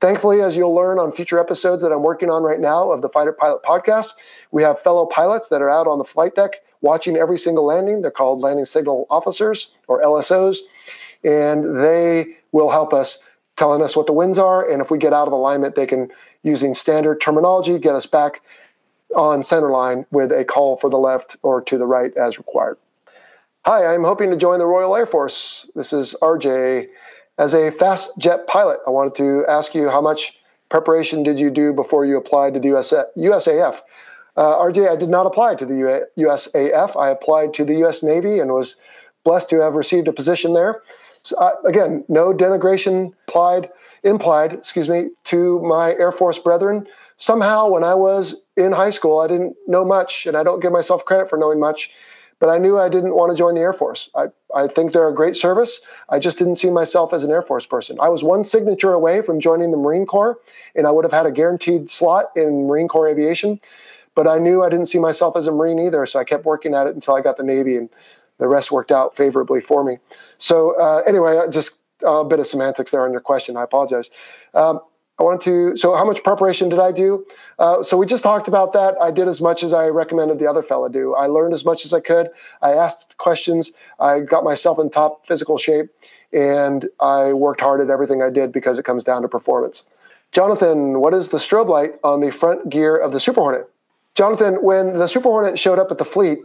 [0.00, 3.08] Thankfully, as you'll learn on future episodes that I'm working on right now of the
[3.08, 4.14] Fighter Pilot podcast,
[4.50, 8.00] we have fellow pilots that are out on the flight deck watching every single landing.
[8.00, 10.58] They're called landing signal officers or LSOs,
[11.22, 13.22] and they will help us
[13.56, 14.66] telling us what the winds are.
[14.66, 16.08] And if we get out of alignment, they can,
[16.42, 18.40] using standard terminology, get us back
[19.14, 22.78] on center line with a call for the left or to the right as required.
[23.66, 25.70] Hi, I'm hoping to join the Royal Air Force.
[25.74, 26.88] This is RJ.
[27.38, 30.38] As a fast jet pilot, I wanted to ask you how much
[30.68, 33.80] preparation did you do before you applied to the US, USAF?
[34.36, 36.98] Uh, RJ, I did not apply to the USAF.
[36.98, 38.76] I applied to the US Navy and was
[39.24, 40.82] blessed to have received a position there.
[41.22, 43.68] So, uh, again, no denigration applied,
[44.02, 46.86] implied, excuse me, to my Air Force brethren.
[47.16, 50.72] Somehow, when I was in high school, I didn't know much, and I don't give
[50.72, 51.90] myself credit for knowing much,
[52.38, 54.08] but I knew I didn't want to join the Air Force.
[54.14, 55.80] I, I think they're a great service.
[56.08, 57.98] I just didn't see myself as an Air Force person.
[58.00, 60.38] I was one signature away from joining the Marine Corps,
[60.74, 63.60] and I would have had a guaranteed slot in Marine Corps aviation.
[64.14, 66.74] But I knew I didn't see myself as a Marine either, so I kept working
[66.74, 67.90] at it until I got the Navy, and
[68.38, 69.98] the rest worked out favorably for me.
[70.38, 73.56] So uh, anyway, just a bit of semantics there on your question.
[73.56, 74.10] I apologize.
[74.54, 74.80] Um,
[75.18, 75.76] I wanted to.
[75.76, 77.26] So, how much preparation did I do?
[77.58, 78.96] Uh, so, we just talked about that.
[79.00, 81.14] I did as much as I recommended the other fella do.
[81.14, 82.30] I learned as much as I could.
[82.62, 83.72] I asked questions.
[83.98, 85.90] I got myself in top physical shape,
[86.32, 89.84] and I worked hard at everything I did because it comes down to performance.
[90.32, 93.68] Jonathan, what is the strobe light on the front gear of the Super Hornet?
[94.14, 96.38] Jonathan, when the Super Hornet showed up at the fleet,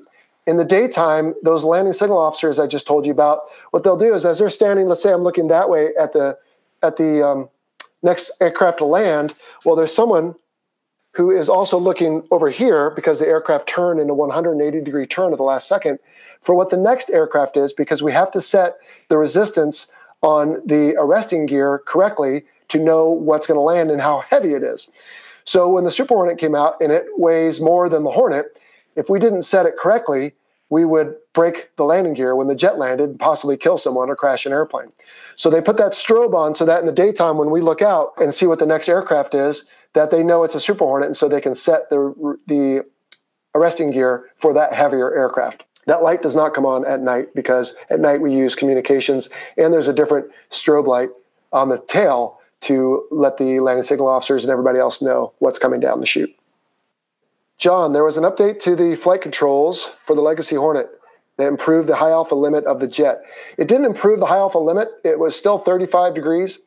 [0.48, 3.42] in the daytime, those landing signal officers I just told you about,
[3.72, 6.38] what they'll do is as they're standing, let's say I'm looking that way at the
[6.84, 7.50] at the um,
[8.04, 9.34] next aircraft to land,
[9.64, 10.36] well, there's someone
[11.16, 15.32] who is also looking over here because the aircraft turned in a 180 degree turn
[15.32, 15.98] at the last second
[16.42, 18.76] for what the next aircraft is because we have to set
[19.08, 19.92] the resistance
[20.22, 24.62] on the arresting gear correctly to know what's going to land and how heavy it
[24.64, 24.92] is.
[25.46, 28.60] So when the Super Hornet came out and it weighs more than the Hornet,
[28.96, 30.34] if we didn't set it correctly,
[30.70, 34.16] we would break the landing gear when the jet landed and possibly kill someone or
[34.16, 34.92] crash an airplane.
[35.36, 38.14] So they put that strobe on so that in the daytime when we look out
[38.18, 41.18] and see what the next aircraft is, that they know it's a Super Hornet and
[41.18, 42.86] so they can set the, the
[43.54, 45.64] arresting gear for that heavier aircraft.
[45.86, 49.74] That light does not come on at night because at night we use communications and
[49.74, 51.10] there's a different strobe light
[51.54, 55.80] on the tail to let the landing signal officers and everybody else know what's coming
[55.80, 56.36] down the chute.
[57.58, 60.90] John, there was an update to the flight controls for the Legacy Hornet
[61.38, 63.22] that improved the high alpha limit of the jet.
[63.58, 66.60] It didn't improve the high alpha limit, it was still 35 degrees.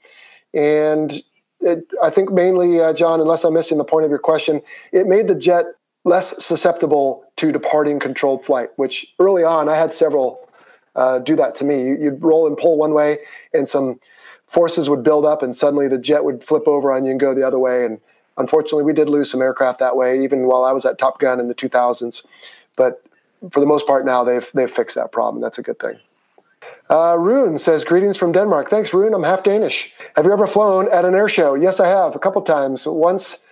[0.55, 1.13] And
[1.61, 4.63] it, I think mainly, uh, John, unless I'm missing the point of your question,
[4.93, 5.67] it made the jet
[6.05, 10.49] less susceptible to departing controlled flight, which early on I had several
[10.97, 11.89] uh, do that to me.
[11.89, 13.19] You'd roll and pull one way,
[13.53, 14.01] and some
[14.47, 17.35] forces would build up, and suddenly the jet would flip over on you and go
[17.35, 17.85] the other way.
[17.85, 18.01] And
[18.39, 21.41] unfortunately, we did lose some aircraft that way, even while I was at Top Gun
[21.41, 22.25] in the 2000s.
[22.77, 23.03] But
[23.51, 25.43] for the most part, now they've they've fixed that problem.
[25.43, 25.99] That's a good thing.
[26.91, 28.71] Uh, Rune says, "Greetings from Denmark.
[28.71, 29.15] Thanks, Rune.
[29.15, 29.93] I'm half Danish.
[30.17, 31.55] Have you ever flown at an air show?
[31.55, 32.17] Yes, I have.
[32.17, 32.87] A couple times.
[32.87, 33.47] Once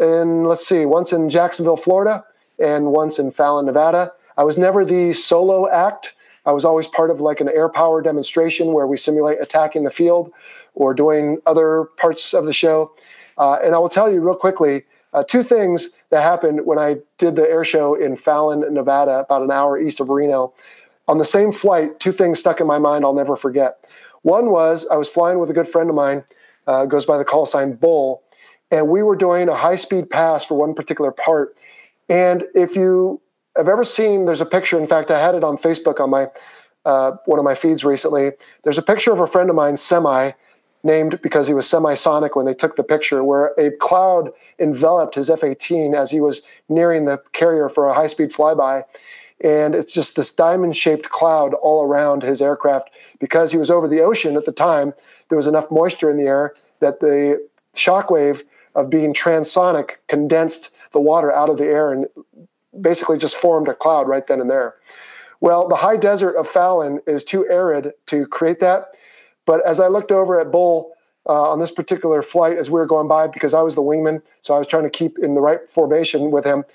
[0.00, 2.24] in let's see, once in Jacksonville, Florida,
[2.58, 4.12] and once in Fallon, Nevada.
[4.36, 6.14] I was never the solo act."
[6.46, 9.90] I was always part of like an air power demonstration where we simulate attacking the
[9.90, 10.32] field
[10.74, 12.92] or doing other parts of the show.
[13.38, 16.96] Uh, and I will tell you real quickly uh, two things that happened when I
[17.16, 20.52] did the air show in Fallon, Nevada, about an hour east of Reno.
[21.06, 23.88] On the same flight, two things stuck in my mind I'll never forget.
[24.22, 26.24] One was I was flying with a good friend of mine,
[26.66, 28.22] uh, goes by the call sign Bull,
[28.70, 31.58] and we were doing a high speed pass for one particular part.
[32.08, 33.22] And if you
[33.56, 34.78] have ever seen, there's a picture.
[34.78, 36.28] In fact, I had it on Facebook on my
[36.84, 38.32] uh, one of my feeds recently.
[38.64, 40.32] There's a picture of a friend of mine, Semi,
[40.82, 45.30] named because he was semisonic when they took the picture, where a cloud enveloped his
[45.30, 48.84] F 18 as he was nearing the carrier for a high speed flyby.
[49.40, 52.90] And it's just this diamond shaped cloud all around his aircraft.
[53.20, 54.94] Because he was over the ocean at the time,
[55.28, 60.74] there was enough moisture in the air that the shock wave of being transonic condensed
[60.92, 62.06] the water out of the air and
[62.80, 64.74] basically just formed a cloud right then and there.
[65.40, 68.96] Well, the high desert of Fallon is too arid to create that.
[69.48, 70.92] But as I looked over at Bull
[71.26, 74.20] uh, on this particular flight as we were going by, because I was the wingman,
[74.42, 76.66] so I was trying to keep in the right formation with him,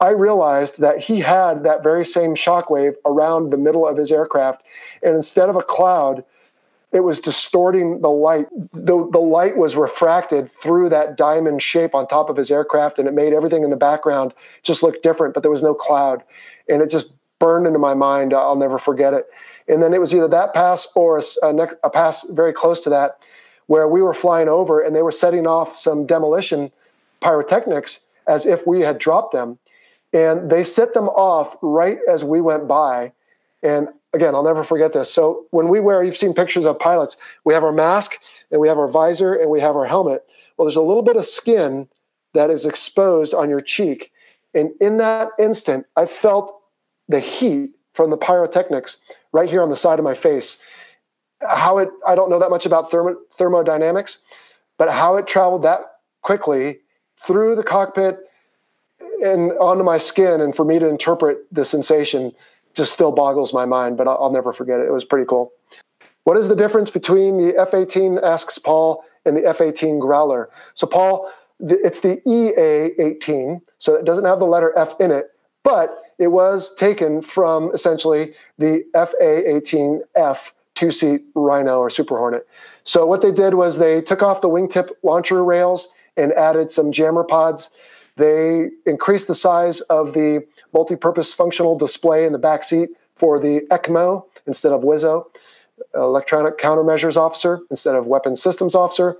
[0.00, 4.62] I realized that he had that very same shockwave around the middle of his aircraft.
[5.02, 6.24] And instead of a cloud,
[6.92, 8.46] it was distorting the light.
[8.52, 13.08] The, the light was refracted through that diamond shape on top of his aircraft, and
[13.08, 16.22] it made everything in the background just look different, but there was no cloud.
[16.68, 18.32] And it just burned into my mind.
[18.32, 19.26] I'll never forget it.
[19.70, 22.90] And then it was either that pass or a, a, a pass very close to
[22.90, 23.24] that
[23.66, 26.72] where we were flying over and they were setting off some demolition
[27.20, 29.58] pyrotechnics as if we had dropped them.
[30.12, 33.12] And they set them off right as we went by.
[33.62, 35.12] And again, I'll never forget this.
[35.12, 38.16] So when we wear, you've seen pictures of pilots, we have our mask
[38.50, 40.28] and we have our visor and we have our helmet.
[40.56, 41.86] Well, there's a little bit of skin
[42.34, 44.10] that is exposed on your cheek.
[44.52, 46.52] And in that instant, I felt
[47.08, 48.96] the heat from the pyrotechnics
[49.32, 50.62] right here on the side of my face.
[51.46, 54.22] How it, I don't know that much about thermo, thermodynamics,
[54.78, 55.80] but how it traveled that
[56.22, 56.78] quickly
[57.18, 58.18] through the cockpit
[59.22, 62.32] and onto my skin, and for me to interpret the sensation
[62.72, 64.86] just still boggles my mind, but I'll, I'll never forget it.
[64.86, 65.52] It was pretty cool.
[66.24, 70.48] What is the difference between the F 18, asks Paul, and the F 18 Growler?
[70.72, 75.32] So, Paul, it's the EA 18, so it doesn't have the letter F in it,
[75.62, 82.46] but it was taken from essentially the FA 18F two seat Rhino or Super Hornet.
[82.84, 86.92] So, what they did was they took off the wingtip launcher rails and added some
[86.92, 87.70] jammer pods.
[88.16, 93.66] They increased the size of the multi-purpose functional display in the back seat for the
[93.70, 95.24] ECMO instead of WSO,
[95.94, 99.16] electronic countermeasures officer instead of weapons systems officer.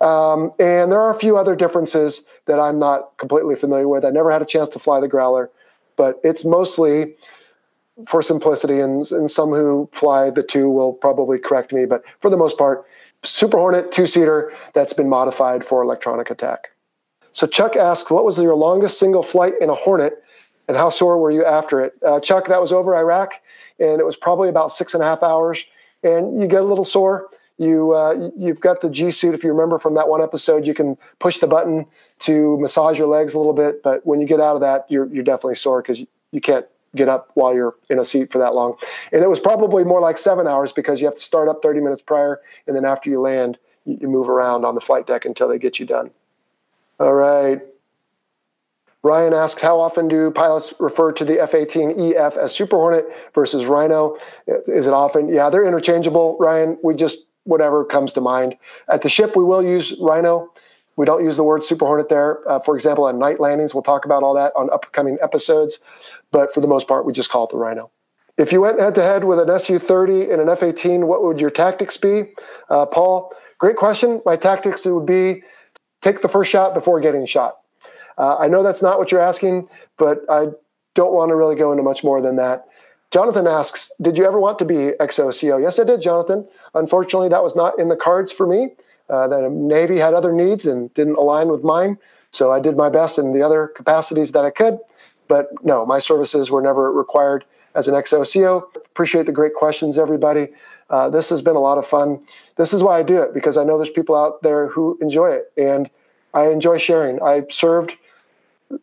[0.00, 4.04] Um, and there are a few other differences that I'm not completely familiar with.
[4.04, 5.50] I never had a chance to fly the Growler,
[5.96, 7.14] but it's mostly
[8.06, 12.28] for simplicity, and, and some who fly the two will probably correct me, but for
[12.28, 12.84] the most part,
[13.22, 16.70] Super Hornet two seater that's been modified for electronic attack.
[17.32, 20.22] So Chuck asked, What was your longest single flight in a Hornet
[20.68, 21.94] and how sore were you after it?
[22.06, 23.34] Uh, Chuck, that was over Iraq,
[23.78, 25.66] and it was probably about six and a half hours,
[26.02, 27.28] and you get a little sore.
[27.58, 29.34] You uh, you've got the G suit.
[29.34, 31.86] If you remember from that one episode, you can push the button
[32.20, 33.82] to massage your legs a little bit.
[33.82, 36.66] But when you get out of that, you're you're definitely sore because you, you can't
[36.96, 38.76] get up while you're in a seat for that long.
[39.12, 41.80] And it was probably more like seven hours because you have to start up 30
[41.80, 45.24] minutes prior, and then after you land, you, you move around on the flight deck
[45.24, 46.10] until they get you done.
[47.00, 47.60] All right.
[49.02, 54.16] Ryan asks, how often do pilots refer to the F-18EF as Super Hornet versus Rhino?
[54.46, 55.28] Is it often?
[55.28, 56.78] Yeah, they're interchangeable, Ryan.
[56.82, 58.56] We just, whatever comes to mind.
[58.88, 60.52] At the ship, we will use Rhino.
[60.96, 62.48] We don't use the word Super Hornet there.
[62.48, 65.78] Uh, for example, on night landings, we'll talk about all that on upcoming episodes.
[66.30, 67.90] But for the most part, we just call it the Rhino.
[68.36, 71.22] If you went head to head with an Su 30 and an F 18, what
[71.22, 72.32] would your tactics be?
[72.68, 74.20] Uh, Paul, great question.
[74.24, 75.42] My tactics would be
[76.00, 77.58] take the first shot before getting shot.
[78.18, 79.68] Uh, I know that's not what you're asking,
[79.98, 80.48] but I
[80.94, 82.66] don't want to really go into much more than that.
[83.14, 85.62] Jonathan asks, Did you ever want to be XOCO?
[85.62, 86.48] Yes, I did, Jonathan.
[86.74, 88.70] Unfortunately, that was not in the cards for me.
[89.08, 91.96] Uh, the Navy had other needs and didn't align with mine.
[92.32, 94.80] So I did my best in the other capacities that I could.
[95.28, 97.44] But no, my services were never required
[97.76, 98.64] as an XOCO.
[98.78, 100.48] Appreciate the great questions, everybody.
[100.90, 102.18] Uh, this has been a lot of fun.
[102.56, 105.30] This is why I do it because I know there's people out there who enjoy
[105.30, 105.52] it.
[105.56, 105.88] And
[106.34, 107.22] I enjoy sharing.
[107.22, 107.96] I served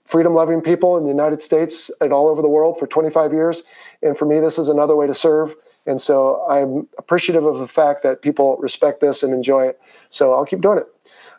[0.06, 3.64] freedom loving people in the United States and all over the world for 25 years.
[4.02, 5.56] And for me, this is another way to serve.
[5.86, 9.82] And so I'm appreciative of the fact that people respect this and enjoy it.
[10.10, 10.88] So I'll keep doing it.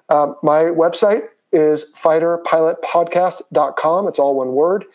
[0.08, 4.08] Um, my website is fighterpilotpodcast.com.
[4.08, 4.86] It's all one word.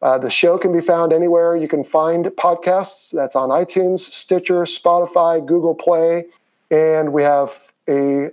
[0.00, 3.12] Uh, the show can be found anywhere you can find podcasts.
[3.12, 6.26] That's on iTunes, Stitcher, Spotify, Google Play.
[6.70, 8.30] And we have a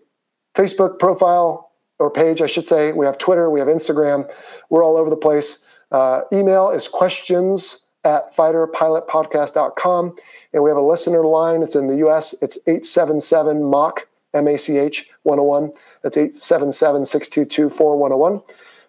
[0.54, 1.65] Facebook profile
[2.00, 2.92] or page, I should say.
[2.92, 4.32] We have Twitter, we have Instagram.
[4.70, 5.66] We're all over the place.
[5.92, 10.16] Uh, email is questions at fighterpilotpodcast.com.
[10.54, 11.64] And we have a listener line.
[11.64, 12.34] It's in the US.
[12.42, 15.72] It's 877 MACH, M A C H 101.
[16.04, 18.42] That's 877 622 4101.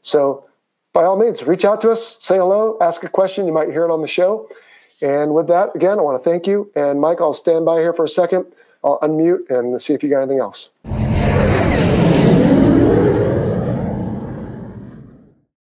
[0.03, 0.45] So
[0.93, 3.47] by all means, reach out to us, say hello, ask a question.
[3.47, 4.49] You might hear it on the show.
[5.03, 6.71] And with that, again, I want to thank you.
[6.75, 8.47] And Mike, I'll stand by here for a second.
[8.83, 10.71] I'll unmute and see if you got anything else.